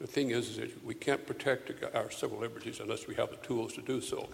[0.00, 3.36] The thing is, is that we can't protect our civil liberties unless we have the
[3.36, 4.28] tools to do so.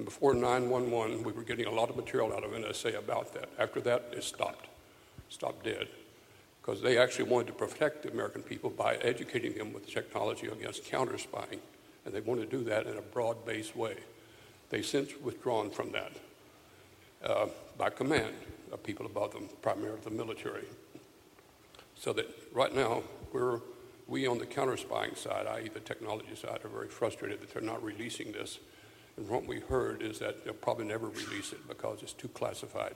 [0.00, 3.50] And before 911, we were getting a lot of material out of NSA about that.
[3.58, 4.66] After that, it stopped,
[5.28, 5.88] stopped dead,
[6.62, 10.86] because they actually wanted to protect the American people by educating them with technology against
[10.86, 11.60] counter spying,
[12.06, 13.94] and they wanted to do that in a broad based way.
[14.70, 16.12] They since withdrawn from that
[17.22, 18.32] uh, by command
[18.72, 20.64] of people above them, primarily the military.
[21.94, 23.02] So that right now,
[23.34, 23.60] we're,
[24.08, 27.60] we on the counter spying side, i.e., the technology side, are very frustrated that they're
[27.60, 28.60] not releasing this
[29.20, 32.94] and what we heard is that they'll probably never release it because it's too classified.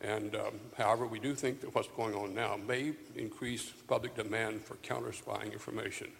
[0.00, 4.62] And um, however, we do think that what's going on now may increase public demand
[4.62, 6.12] for counter spying information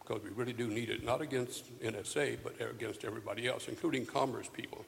[0.00, 4.48] because we really do need it, not against NSA, but against everybody else, including commerce
[4.52, 4.84] people.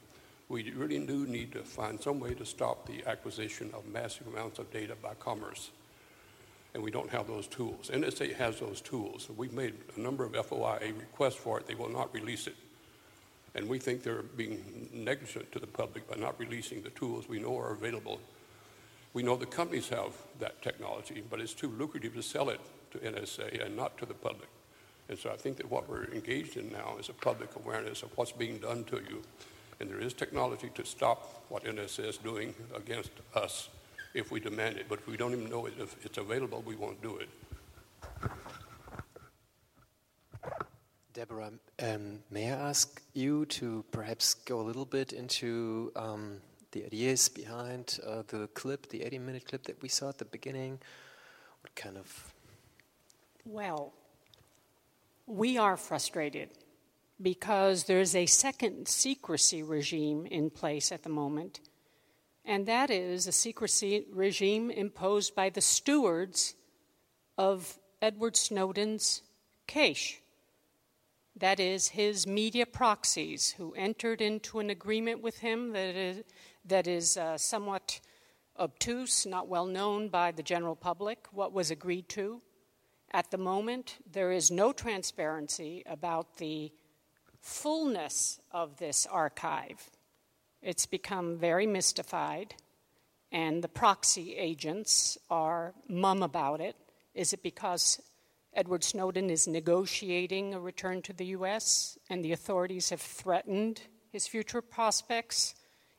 [0.48, 4.60] We really do need to find some way to stop the acquisition of massive amounts
[4.60, 5.70] of data by commerce.
[6.72, 7.90] And we don't have those tools.
[7.92, 9.28] NSA has those tools.
[9.36, 11.66] We've made a number of FOIA requests for it.
[11.66, 12.54] They will not release it.
[13.54, 17.38] And we think they're being negligent to the public by not releasing the tools we
[17.38, 18.20] know are available.
[19.12, 22.60] We know the companies have that technology, but it's too lucrative to sell it
[22.90, 24.48] to NSA and not to the public.
[25.08, 28.10] And so I think that what we're engaged in now is a public awareness of
[28.16, 29.22] what's being done to you.
[29.78, 33.68] And there is technology to stop what NSA is doing against us
[34.14, 34.86] if we demand it.
[34.88, 37.28] But if we don't even know it, if it's available, we won't do it.
[41.14, 46.38] Deborah, um, may I ask you to perhaps go a little bit into um,
[46.72, 50.24] the ideas behind uh, the clip, the 80 minute clip that we saw at the
[50.24, 50.80] beginning?
[51.60, 52.34] What kind of.
[53.44, 53.92] Well,
[55.26, 56.50] we are frustrated
[57.22, 61.60] because there's a second secrecy regime in place at the moment,
[62.44, 66.56] and that is a secrecy regime imposed by the stewards
[67.38, 69.22] of Edward Snowden's
[69.68, 70.20] cache
[71.36, 76.24] that is, his media proxies who entered into an agreement with him that is,
[76.64, 78.00] that is uh, somewhat
[78.58, 82.40] obtuse, not well known by the general public, what was agreed to.
[83.12, 86.72] At the moment, there is no transparency about the
[87.40, 89.90] fullness of this archive.
[90.62, 92.54] It's become very mystified,
[93.30, 96.76] and the proxy agents are mum about it.
[97.14, 98.00] Is it because
[98.56, 103.82] Edward Snowden is negotiating a return to the U.S., and the authorities have threatened
[104.12, 105.56] his future prospects.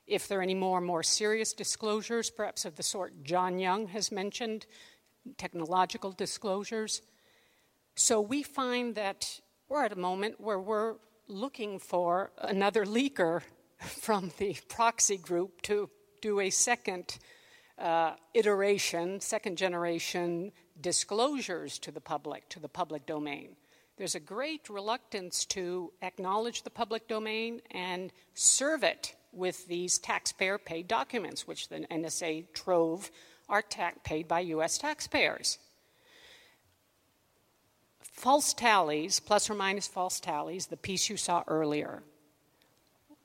[0.07, 4.09] If there are any more more serious disclosures, perhaps of the sort John Young has
[4.09, 4.65] mentioned,
[5.37, 7.01] technological disclosures.
[7.95, 10.95] So we find that we're at a moment where we're
[11.27, 13.41] looking for another leaker
[13.79, 15.89] from the proxy group to
[16.21, 17.17] do a second
[17.77, 23.55] uh, iteration, second generation disclosures to the public, to the public domain.
[23.97, 30.57] there's a great reluctance to acknowledge the public domain and serve it with these taxpayer
[30.57, 33.09] paid documents, which the NSA trove
[33.47, 35.59] are ta- paid by US taxpayers.
[38.01, 42.03] False tallies, plus or minus false tallies, the piece you saw earlier.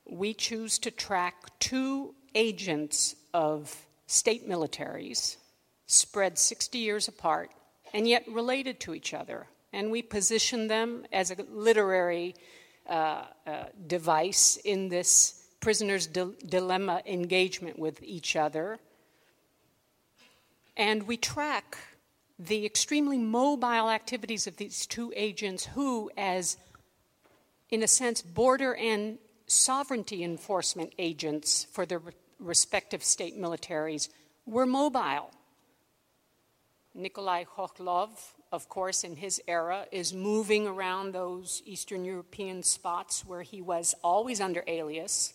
[0.05, 5.37] We choose to track two agents of state militaries
[5.91, 7.51] spread 60 years apart
[7.93, 9.47] and yet related to each other.
[9.73, 12.35] And we position them as a literary
[12.89, 18.79] uh, uh, device in this prisoner's di- dilemma engagement with each other.
[20.77, 21.77] And we track
[22.39, 26.57] the extremely mobile activities of these two agents who, as
[27.69, 32.01] in a sense, border and sovereignty enforcement agents for their
[32.39, 34.09] respective state militaries,
[34.47, 35.31] were mobile.
[36.95, 38.11] Nikolai Khokhlov,
[38.51, 43.95] of course, in his era, is moving around those Eastern European spots where he was
[44.03, 45.35] always under alias,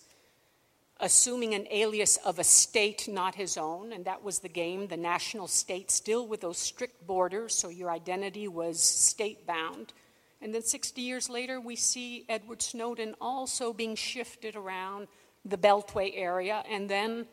[0.99, 4.97] assuming an alias of a state not his own, and that was the game, the
[4.97, 9.93] national state, still with those strict borders, so your identity was state bound.
[10.41, 15.07] And then 60 years later, we see Edward Snowden also being shifted around
[15.45, 17.27] the Beltway area and then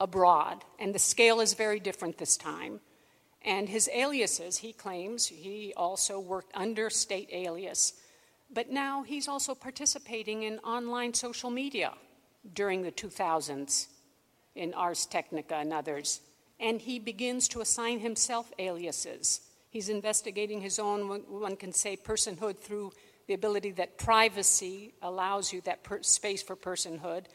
[0.00, 0.64] abroad.
[0.78, 2.80] And the scale is very different this time.
[3.46, 7.92] And his aliases, he claims, he also worked under state alias.
[8.52, 11.92] But now he's also participating in online social media
[12.54, 13.86] during the 2000s
[14.56, 16.20] in Ars Technica and others.
[16.58, 19.42] And he begins to assign himself aliases.
[19.70, 22.92] He's investigating his own, one can say, personhood through
[23.28, 27.26] the ability that privacy allows you that per- space for personhood.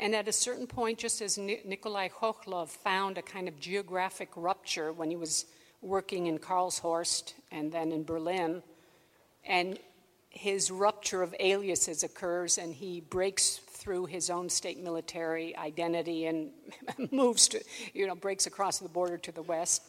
[0.00, 4.92] And at a certain point, just as Nikolai Khokhlov found a kind of geographic rupture
[4.92, 5.46] when he was
[5.84, 8.62] working in Karlshorst and then in Berlin,
[9.44, 9.78] and
[10.30, 16.50] his rupture of aliases occurs, and he breaks through his own state military identity and
[17.12, 17.62] moves to,
[17.92, 19.82] you know, breaks across the border to the west.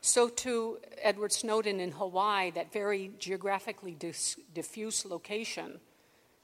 [0.00, 5.80] So, too, Edward Snowden in Hawaii, that very geographically dis- diffuse location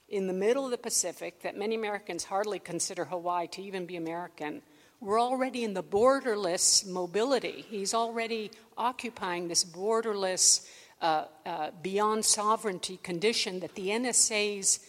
[0.09, 3.97] in the middle of the Pacific that many Americans hardly consider Hawaii to even be
[3.97, 4.61] American.
[5.01, 7.65] We're already in the borderless mobility.
[7.69, 10.67] He's already occupying this borderless,
[11.03, 14.81] uh, uh, beyond sovereignty condition that the NSA's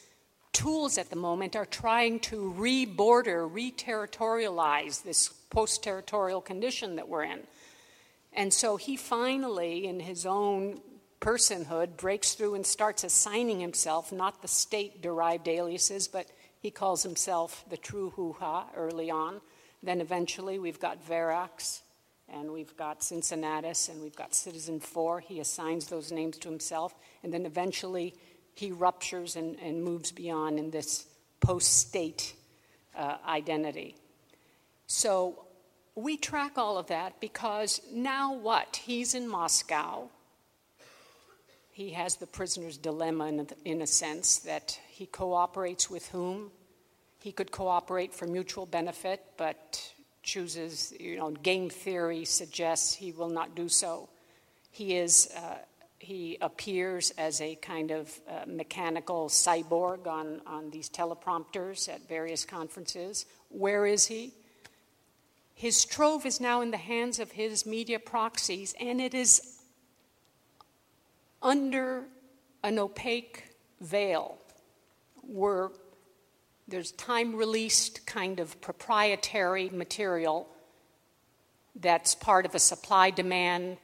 [0.54, 7.42] tools at the moment are trying to re-border, re-territorialize this post-territorial condition that we're in.
[8.32, 10.80] And so he finally, in his own
[11.20, 16.28] personhood, breaks through and starts assigning himself not the state derived aliases, but
[16.62, 19.42] he calls himself the true Hoo Ha early on.
[19.88, 21.80] Then eventually we've got Verax,
[22.28, 25.22] and we've got Cincinnatus, and we've got Citizen 4.
[25.22, 26.94] He assigns those names to himself.
[27.24, 28.14] And then eventually
[28.54, 31.06] he ruptures and, and moves beyond in this
[31.40, 32.36] post state
[32.98, 33.96] uh, identity.
[34.88, 35.46] So
[35.96, 38.82] we track all of that because now what?
[38.84, 40.10] He's in Moscow.
[41.72, 46.52] He has the prisoner's dilemma in in a sense that he cooperates with whom?
[47.19, 53.30] He could cooperate for mutual benefit, but chooses, you know, game theory suggests he will
[53.30, 54.10] not do so.
[54.72, 55.57] He is uh,
[55.99, 62.45] he appears as a kind of uh, mechanical cyborg on, on these teleprompters at various
[62.45, 63.26] conferences.
[63.49, 64.34] Where is he?
[65.56, 69.57] His trove is now in the hands of his media proxies, and it is
[71.41, 72.03] under
[72.64, 73.44] an opaque
[73.81, 74.38] veil
[75.23, 75.72] where
[76.68, 80.48] there's time released kind of proprietary material
[81.76, 83.77] that's part of a supply demand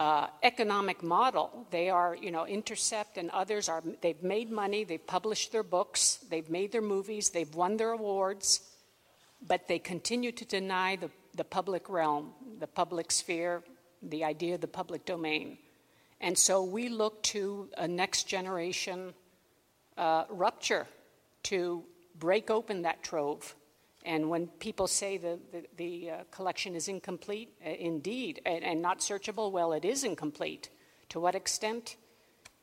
[0.00, 1.66] uh, economic model.
[1.70, 6.18] They are, you know, Intercept and others are, they've made money, they've published their books,
[6.30, 8.60] they've made their movies, they've won their awards,
[9.46, 13.62] but they continue to deny the, the public realm, the public sphere,
[14.02, 15.58] the idea of the public domain.
[16.20, 19.14] And so we look to a next generation
[19.96, 20.86] uh, rupture
[21.48, 21.84] to
[22.18, 23.54] break open that trove
[24.04, 28.80] and when people say the, the, the uh, collection is incomplete, uh, indeed, and, and,
[28.80, 30.70] not searchable, well, it is incomplete.
[31.10, 31.96] To what extent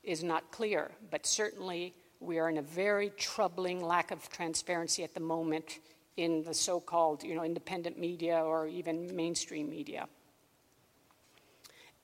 [0.04, 5.14] is not clear, but certainly we are in a very troubling lack of transparency at
[5.14, 5.80] the moment
[6.18, 10.08] in the so called you know, independent media or even mainstream media.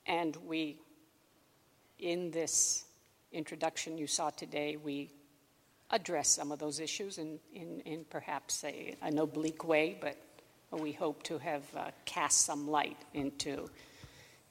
[0.05, 0.77] And we,
[1.99, 2.85] in this
[3.31, 5.11] introduction you saw today, we
[5.91, 10.17] address some of those issues in, in, in perhaps a, an oblique way, but
[10.71, 13.69] we hope to have uh, cast some light into,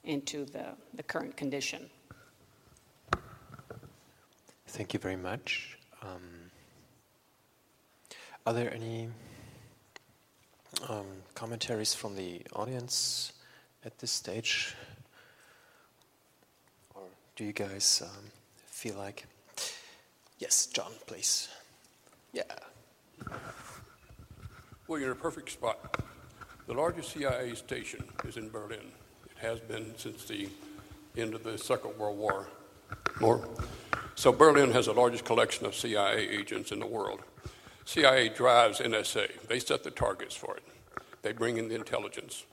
[0.03, 1.89] into the, the current condition.
[4.67, 5.77] Thank you very much.
[6.01, 6.21] Um,
[8.45, 9.09] are there any
[10.87, 11.05] um,
[11.35, 13.33] commentaries from the audience
[13.83, 14.75] at this stage?
[16.95, 17.03] Or
[17.35, 18.31] do you guys um,
[18.67, 19.25] feel like?
[20.41, 21.49] Yes, John, please.
[22.33, 22.41] Yeah.
[24.87, 26.03] Well, you're in a perfect spot.
[26.65, 28.91] The largest CIA station is in Berlin.
[29.25, 30.49] It has been since the
[31.15, 32.47] end of the Second World War.
[33.19, 33.47] More.
[34.15, 37.19] So Berlin has the largest collection of CIA agents in the world.
[37.85, 39.47] CIA drives NSA.
[39.47, 40.63] They set the targets for it.
[41.21, 42.45] They bring in the intelligence.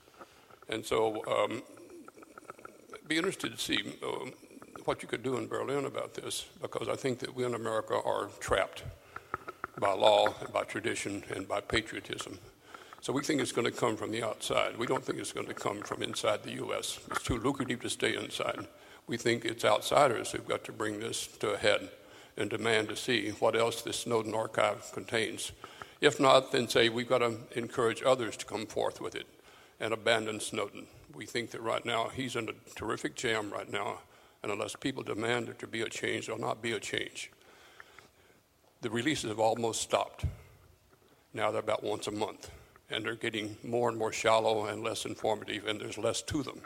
[0.69, 1.63] And so, um,
[3.07, 4.33] be interested to see um,
[4.85, 7.99] what you could do in Berlin about this, because I think that we in America
[8.03, 8.83] are trapped
[9.79, 12.39] by law and by tradition and by patriotism.
[13.01, 14.77] So we think it's going to come from the outside.
[14.77, 16.99] We don't think it's going to come from inside the U.S.
[17.11, 18.67] It's too lucrative to stay inside.
[19.07, 21.89] We think it's outsiders who've got to bring this to a head
[22.35, 25.51] and demand to see what else this Snowden archive contains.
[26.01, 29.27] If not, then say we've got to encourage others to come forth with it
[29.79, 30.87] and abandon Snowden.
[31.13, 33.99] We think that right now he's in a terrific jam right now,
[34.43, 37.31] and unless people demand there to be a change, there'll not be a change.
[38.81, 40.25] The releases have almost stopped.
[41.33, 42.49] Now they're about once a month,
[42.89, 46.61] and they're getting more and more shallow and less informative, and there's less to them.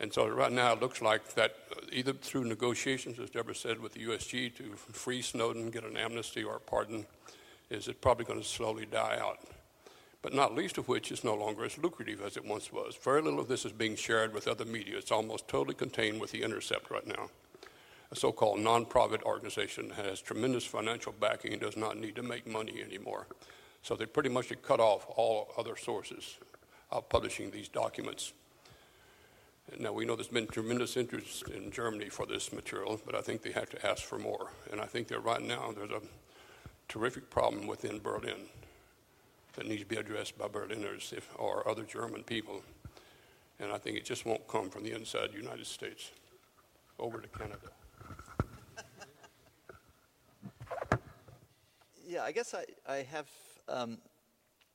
[0.00, 3.80] And so right now it looks like that uh, either through negotiations, as Deborah said,
[3.80, 7.04] with the USG to free Snowden, get an amnesty or a pardon,
[7.68, 9.40] is it probably going to slowly die out.
[10.20, 12.96] But not least of which is no longer as lucrative as it once was.
[12.96, 14.98] Very little of this is being shared with other media.
[14.98, 17.30] It's almost totally contained with the Intercept right now.
[18.10, 22.22] A so called non profit organization has tremendous financial backing and does not need to
[22.22, 23.26] make money anymore.
[23.82, 26.38] So they pretty much cut off all other sources
[26.90, 28.32] of publishing these documents.
[29.78, 33.42] Now, we know there's been tremendous interest in Germany for this material, but I think
[33.42, 34.50] they have to ask for more.
[34.72, 36.00] And I think that right now there's a
[36.88, 38.48] terrific problem within Berlin
[39.58, 42.62] that needs to be addressed by Berliners if, or other German people.
[43.58, 46.12] And I think it just won't come from the inside the United States.
[46.96, 47.58] Over to Canada.
[52.06, 53.26] Yeah, I guess I, I have
[53.68, 53.98] um,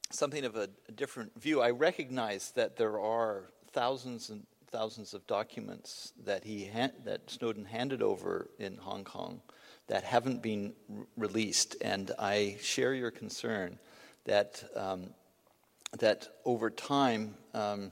[0.10, 1.62] something of a, a different view.
[1.62, 6.70] I recognize that there are thousands and thousands of documents that he
[7.06, 9.42] that Snowden handed over in Hong Kong
[9.88, 10.74] that haven't been
[11.16, 13.80] released, and I share your concern
[14.26, 15.10] that um,
[16.00, 17.92] that over time, um,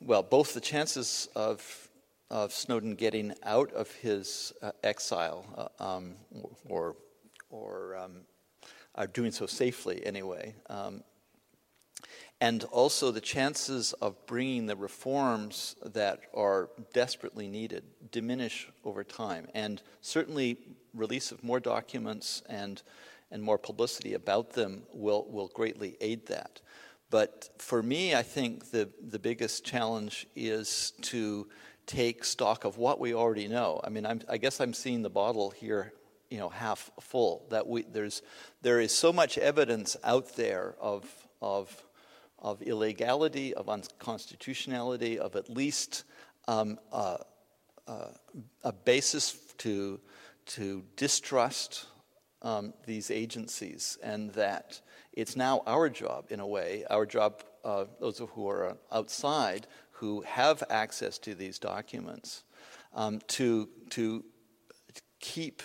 [0.00, 1.88] well, both the chances of
[2.30, 6.14] of Snowden getting out of his uh, exile uh, um,
[6.68, 6.96] or
[7.50, 8.22] or um,
[8.94, 11.02] are doing so safely anyway, um,
[12.40, 19.46] and also the chances of bringing the reforms that are desperately needed diminish over time.
[19.54, 20.58] And certainly,
[20.92, 22.82] release of more documents and,
[23.30, 26.60] and more publicity about them will, will greatly aid that.
[27.10, 31.48] But for me, I think the, the biggest challenge is to
[31.86, 33.80] take stock of what we already know.
[33.84, 35.92] I mean, I'm, I guess I'm seeing the bottle here,
[36.30, 37.46] you know, half full.
[37.50, 38.22] That we, there's,
[38.62, 41.04] there is so much evidence out there of,
[41.40, 41.84] of
[42.38, 46.04] of illegality, of unconstitutionality, of at least
[46.48, 47.16] um, uh,
[47.88, 48.08] uh,
[48.62, 49.98] a basis to,
[50.44, 51.86] to distrust
[52.46, 54.80] um, these agencies, and that
[55.12, 60.20] it's now our job, in a way, our job, uh, those who are outside, who
[60.20, 62.44] have access to these documents,
[62.94, 64.22] um, to, to
[65.18, 65.60] keep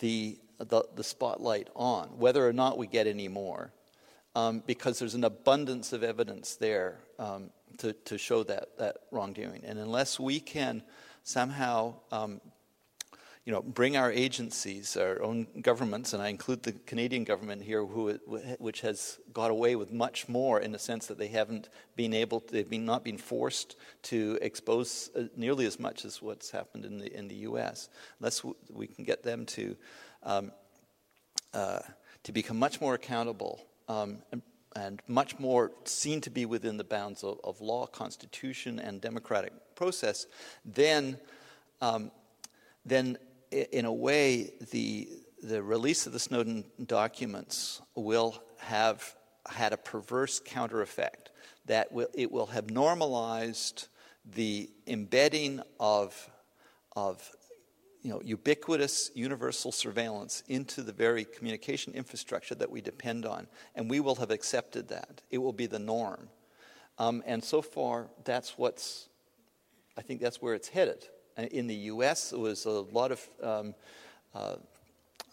[0.00, 3.72] the, the, the spotlight on, whether or not we get any more
[4.34, 9.62] um, because there's an abundance of evidence there um, to, to show that, that wrongdoing.
[9.64, 10.82] And unless we can
[11.22, 12.40] somehow um,
[13.44, 17.84] you know, bring our agencies, our own governments, and I include the Canadian government here,
[17.84, 18.12] who,
[18.58, 22.40] which has got away with much more in the sense that they haven't been able,
[22.40, 26.86] to, they've been not been forced to expose uh, nearly as much as what's happened
[26.86, 27.90] in the in the U.S.
[28.18, 29.76] Unless we can get them to
[30.22, 30.50] um,
[31.52, 31.80] uh,
[32.24, 34.42] to become much more accountable um, and,
[34.74, 39.52] and, much more seen to be within the bounds of, of law, constitution, and democratic
[39.76, 40.26] process,
[40.64, 41.18] then,
[41.80, 42.10] um,
[42.84, 43.18] then
[43.54, 45.08] in a way, the,
[45.42, 49.14] the release of the Snowden documents will have
[49.46, 51.30] had a perverse counter effect,
[51.66, 53.88] that will, it will have normalized
[54.34, 56.30] the embedding of,
[56.96, 57.30] of
[58.02, 63.46] you know, ubiquitous universal surveillance into the very communication infrastructure that we depend on.
[63.74, 65.22] And we will have accepted that.
[65.30, 66.28] It will be the norm.
[66.98, 69.08] Um, and so far, that's what's,
[69.96, 71.08] I think that's where it's headed.
[71.36, 73.74] Uh, in the US, there was a lot of um,
[74.34, 74.56] uh,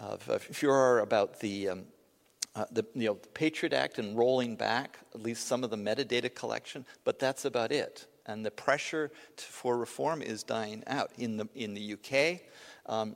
[0.01, 1.83] of, furor about the, um,
[2.55, 5.77] uh, the, you know, the Patriot Act and rolling back at least some of the
[5.77, 8.07] metadata collection, but that's about it.
[8.25, 11.11] And the pressure to, for reform is dying out.
[11.17, 12.41] In the, in the UK,
[12.85, 13.15] um,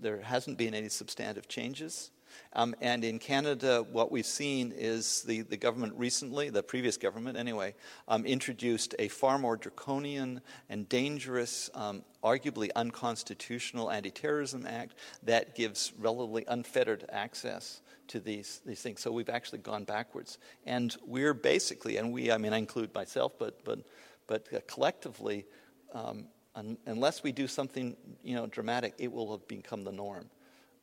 [0.00, 2.10] there hasn't been any substantive changes.
[2.52, 7.36] Um, and in Canada, what we've seen is the, the government recently, the previous government
[7.36, 7.74] anyway,
[8.06, 15.54] um, introduced a far more draconian and dangerous, um, arguably unconstitutional anti terrorism act that
[15.54, 19.00] gives relatively unfettered access to these, these things.
[19.00, 20.38] So we've actually gone backwards.
[20.66, 23.80] And we're basically, and we, I mean, I include myself, but, but,
[24.26, 25.46] but uh, collectively,
[25.92, 30.28] um, un, unless we do something you know, dramatic, it will have become the norm.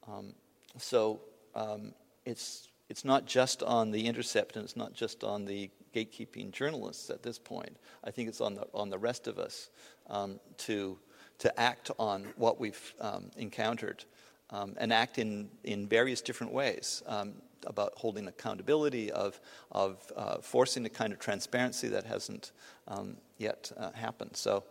[0.07, 0.33] Um,
[0.77, 1.21] so
[1.55, 1.93] um,
[2.25, 7.09] it's, it's not just on the intercept and it's not just on the gatekeeping journalists
[7.09, 7.75] at this point.
[8.03, 9.69] I think it's on the, on the rest of us
[10.09, 10.97] um, to,
[11.39, 14.03] to act on what we've um, encountered
[14.49, 17.33] um, and act in, in various different ways um,
[17.65, 19.39] about holding accountability, of,
[19.71, 22.51] of uh, forcing the kind of transparency that hasn't
[22.87, 24.35] um, yet uh, happened.
[24.35, 24.63] So,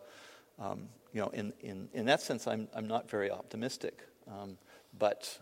[1.13, 3.99] you know, in, in, in that sense, I'm, I'm not very optimistic.
[4.97, 5.39] but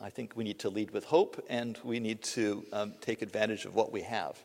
[0.00, 3.66] I think we need to lead with hope and we need to um, take advantage
[3.66, 4.38] of what we have.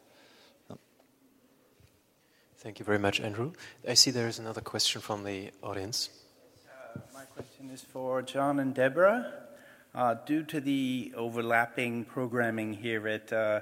[2.57, 3.53] Thank you very much, Andrew.
[3.88, 6.10] I see there is another question from the audience.
[6.68, 9.32] Uh, my question is for John and Deborah.
[9.94, 13.61] Uh, due to the overlapping programming here at uh,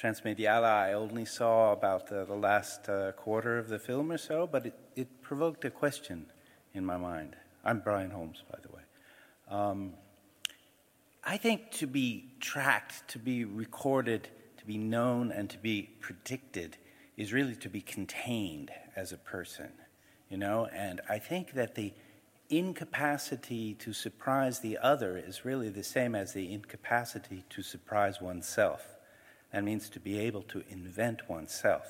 [0.00, 4.46] Transmediale, I only saw about the, the last uh, quarter of the film or so,
[4.46, 6.26] but it, it, provoked a question
[6.74, 7.34] in my mind.
[7.64, 8.82] I'm Brian Holmes, by the way.
[9.50, 9.94] Um,
[11.26, 14.28] I think to be tracked, to be recorded,
[14.58, 16.76] to be known, and to be predicted
[17.16, 19.72] is really to be contained as a person,
[20.28, 20.66] you know?
[20.66, 21.94] And I think that the
[22.50, 28.86] incapacity to surprise the other is really the same as the incapacity to surprise oneself.
[29.50, 31.86] That means to be able to invent oneself.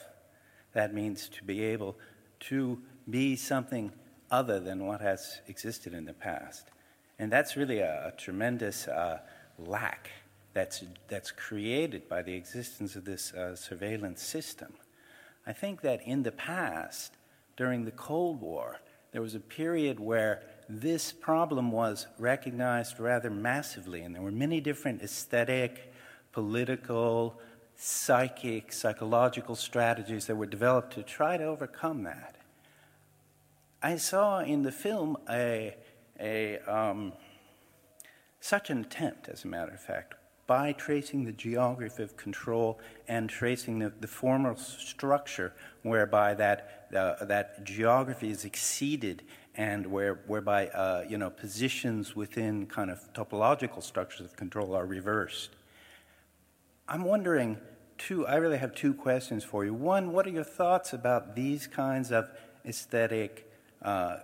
[0.75, 1.97] That means to be able
[2.41, 2.79] to
[3.11, 3.93] be something
[4.31, 6.69] other than what has existed in the past.
[7.19, 9.21] And that's really a, a tremendous uh,
[9.59, 10.11] lack
[10.53, 14.75] that's, that's created by the existence of this uh, surveillance system.
[15.47, 17.13] I think that in the past,
[17.57, 18.81] during the Cold War,
[19.13, 24.61] there was a period where this problem was recognized rather massively, and there were many
[24.61, 25.93] different aesthetic,
[26.33, 27.39] political,
[27.77, 32.37] psychic, psychological strategies that were developed to try to overcome that.
[33.83, 35.77] I saw in the film a,
[36.21, 37.13] a um,
[38.45, 40.17] such an attempt, as a matter of fact,
[40.47, 42.79] by tracing the geography of control
[43.09, 49.23] and tracing the, the formal structure whereby that, uh, that geography is exceeded
[49.55, 54.85] and where, whereby uh, you know, positions within kind of topological structures of control are
[54.85, 55.57] reversed.
[56.87, 57.57] I'm wondering,
[57.97, 59.73] two, I really have two questions for you.
[59.73, 62.29] One, what are your thoughts about these kinds of
[62.67, 63.51] aesthetic
[63.81, 64.19] uh, uh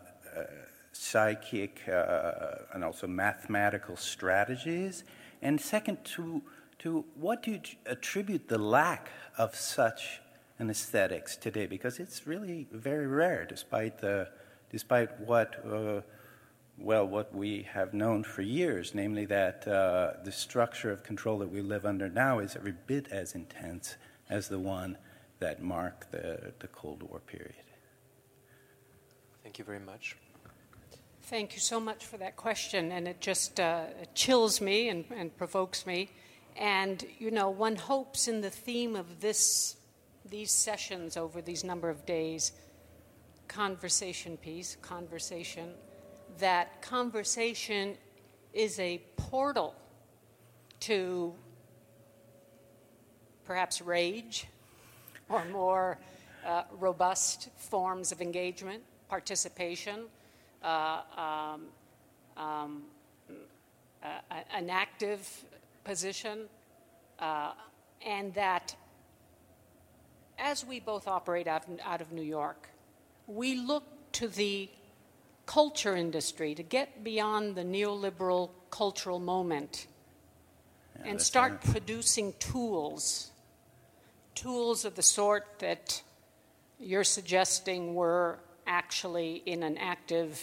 [0.92, 5.04] psychic uh, and also mathematical strategies?
[5.42, 6.42] And second, to,
[6.80, 10.20] to what do you attribute the lack of such
[10.58, 11.66] an aesthetics today?
[11.66, 14.28] Because it's really very rare, despite, the,
[14.70, 16.00] despite what, uh,
[16.78, 21.50] well, what we have known for years, namely that uh, the structure of control that
[21.50, 23.96] we live under now is every bit as intense
[24.28, 24.96] as the one
[25.40, 27.54] that marked the, the Cold War period.
[29.42, 30.16] Thank you very much.
[31.30, 33.84] Thank you so much for that question, and it just uh,
[34.16, 36.10] chills me and, and, provokes me.
[36.56, 39.76] And you know, one hopes in the theme of this,
[40.28, 42.50] these sessions over these number of days,
[43.46, 45.74] conversation piece, conversation,
[46.40, 47.96] that conversation
[48.52, 49.76] is a portal
[50.80, 51.32] to
[53.44, 54.48] perhaps rage
[55.28, 55.96] or more
[56.44, 60.06] uh, robust forms of engagement, participation
[60.62, 61.62] um,
[62.36, 62.82] um,
[64.52, 65.44] an active
[65.84, 66.40] position,
[67.18, 67.52] uh,
[68.06, 68.74] and that
[70.38, 72.68] as we both operate out, out of New York,
[73.26, 74.68] we look to the
[75.46, 79.86] culture industry to get beyond the neoliberal cultural moment
[80.98, 81.72] yeah, and start right.
[81.72, 83.30] producing tools,
[84.34, 86.02] tools of the sort that
[86.78, 88.38] you're suggesting were
[88.70, 90.40] actually in an active,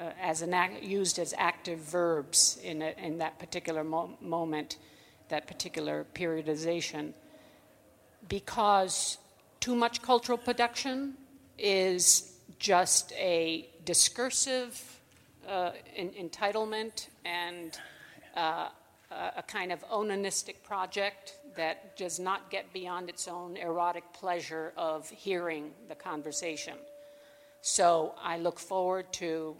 [0.00, 4.78] uh, as an act, used as active verbs in, a, in that particular mo- moment,
[5.28, 7.12] that particular periodization,
[8.28, 9.18] because
[9.60, 11.14] too much cultural production
[11.58, 15.00] is just a discursive
[15.46, 17.78] uh, in, entitlement and
[18.36, 18.68] uh,
[19.36, 25.08] a kind of onanistic project that does not get beyond its own erotic pleasure of
[25.10, 26.74] hearing the conversation.
[27.66, 29.56] So I look forward to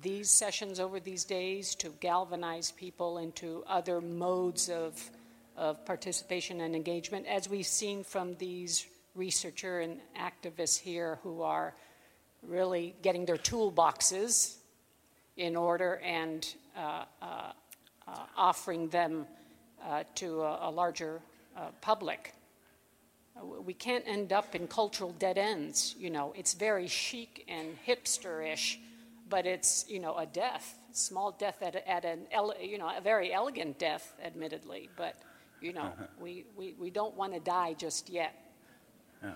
[0.00, 5.10] these sessions over these days to galvanize people into other modes of,
[5.56, 8.86] of participation and engagement, as we've seen from these
[9.16, 11.74] researcher and activists here who are
[12.46, 14.58] really getting their toolboxes
[15.36, 17.26] in order and uh, uh,
[18.06, 19.26] uh, offering them
[19.84, 21.20] uh, to a, a larger
[21.56, 22.34] uh, public.
[23.40, 25.94] We can't end up in cultural dead ends.
[25.98, 28.78] You know, it's very chic and hipster-ish,
[29.28, 33.00] but it's you know a death, small death at, at an ele- you know a
[33.00, 34.90] very elegant death, admittedly.
[34.96, 35.16] But
[35.62, 36.04] you know, uh-huh.
[36.20, 38.34] we, we, we don't want to die just yet.
[39.22, 39.34] Uh-huh.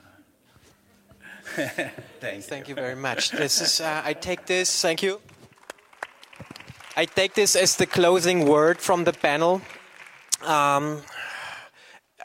[2.20, 2.74] thank, thank you.
[2.74, 3.31] you very much.
[3.31, 4.82] This is uh, I take this.
[4.82, 5.20] Thank you.
[6.97, 9.60] I take this as the closing word from the panel,
[10.43, 11.02] um,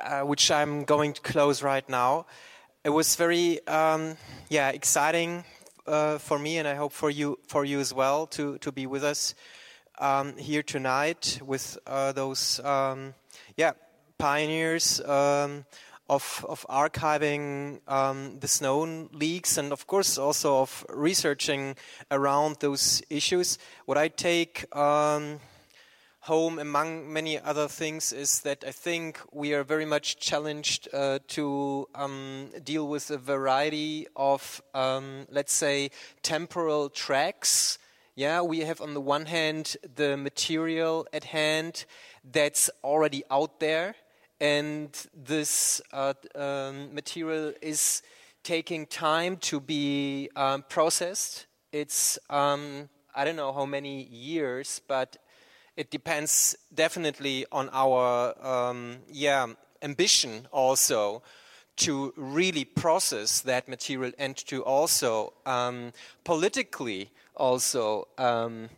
[0.04, 2.26] uh, which I'm going to close right now.
[2.84, 4.18] It was very, um,
[4.50, 5.44] yeah, exciting
[5.86, 8.88] uh, for me, and I hope for you, for you as well, to to be
[8.88, 9.36] with us
[10.00, 13.14] um, here tonight with uh, those, um,
[13.56, 13.74] yeah,
[14.18, 15.66] pioneers um,
[16.10, 21.76] of, of archiving um, the Snowden leaks and, of course, also of researching
[22.10, 23.58] around those issues.
[23.86, 25.40] What I take um,
[26.22, 31.20] home, among many other things, is that I think we are very much challenged uh,
[31.30, 35.90] to um, deal with a variety of, um, let's say,
[36.22, 37.80] temporal tracks.
[38.16, 41.86] Yeah, we have on the one hand the material at hand
[42.24, 43.96] that's already out there
[44.40, 48.02] and this uh, um, material is
[48.44, 51.46] taking time to be um, processed.
[51.72, 55.18] It's um, I don't know how many years, but
[55.78, 59.48] it depends definitely on our um, yeah
[59.82, 61.24] ambition also
[61.78, 65.92] to really process that material and to also um,
[66.24, 68.70] politically also um,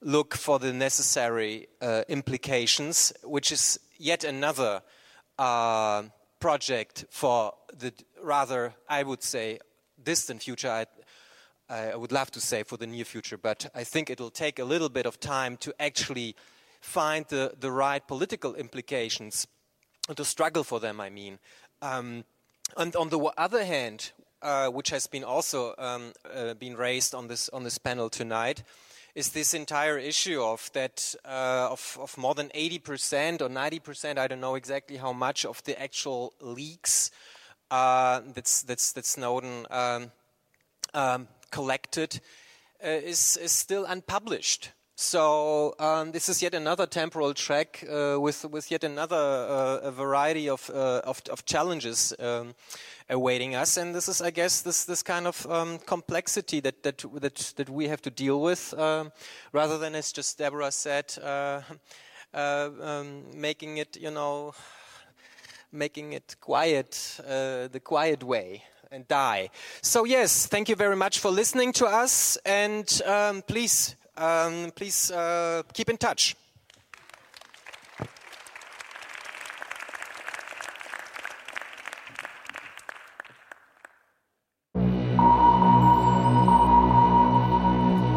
[0.00, 4.82] look for the necessary uh, implications, which is yet another
[5.38, 6.02] uh,
[6.40, 7.92] project for the
[8.22, 9.58] rather, I would say,
[10.02, 10.70] distant future.
[10.70, 10.86] I,
[11.72, 14.64] I would love to say for the near future, but I think it'll take a
[14.64, 16.36] little bit of time to actually
[16.82, 19.46] find the, the right political implications
[20.14, 21.38] to struggle for them, I mean.
[21.80, 22.24] Um,
[22.76, 24.12] and on the other hand,
[24.42, 28.62] uh, which has been also um, uh, been raised on this on this panel tonight,
[29.14, 34.26] is this entire issue of that uh, of, of, more than 80% or 90%, I
[34.26, 37.10] don't know exactly how much of the actual leaks
[37.70, 40.10] uh, that's, that's, that Snowden um,
[40.94, 42.20] um, collected
[42.84, 44.72] uh, is, is still unpublished.
[44.96, 50.48] So um, this is yet another temporal track uh, with with yet another uh, variety
[50.48, 52.54] of, uh, of, of challenges um,
[53.08, 57.04] awaiting us, and this is, I guess, this this kind of um, complexity that that
[57.14, 59.12] that that we have to deal with, um,
[59.52, 61.62] rather than as just Deborah said, uh,
[62.34, 64.54] uh, um, making it you know,
[65.72, 68.62] making it quiet, uh, the quiet way
[68.92, 69.50] and die.
[69.80, 75.10] So yes, thank you very much for listening to us, and um, please um, please
[75.10, 76.36] uh, keep in touch.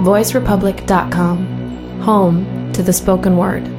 [0.06, 3.75] VoiceRepublic.com, home to the spoken word.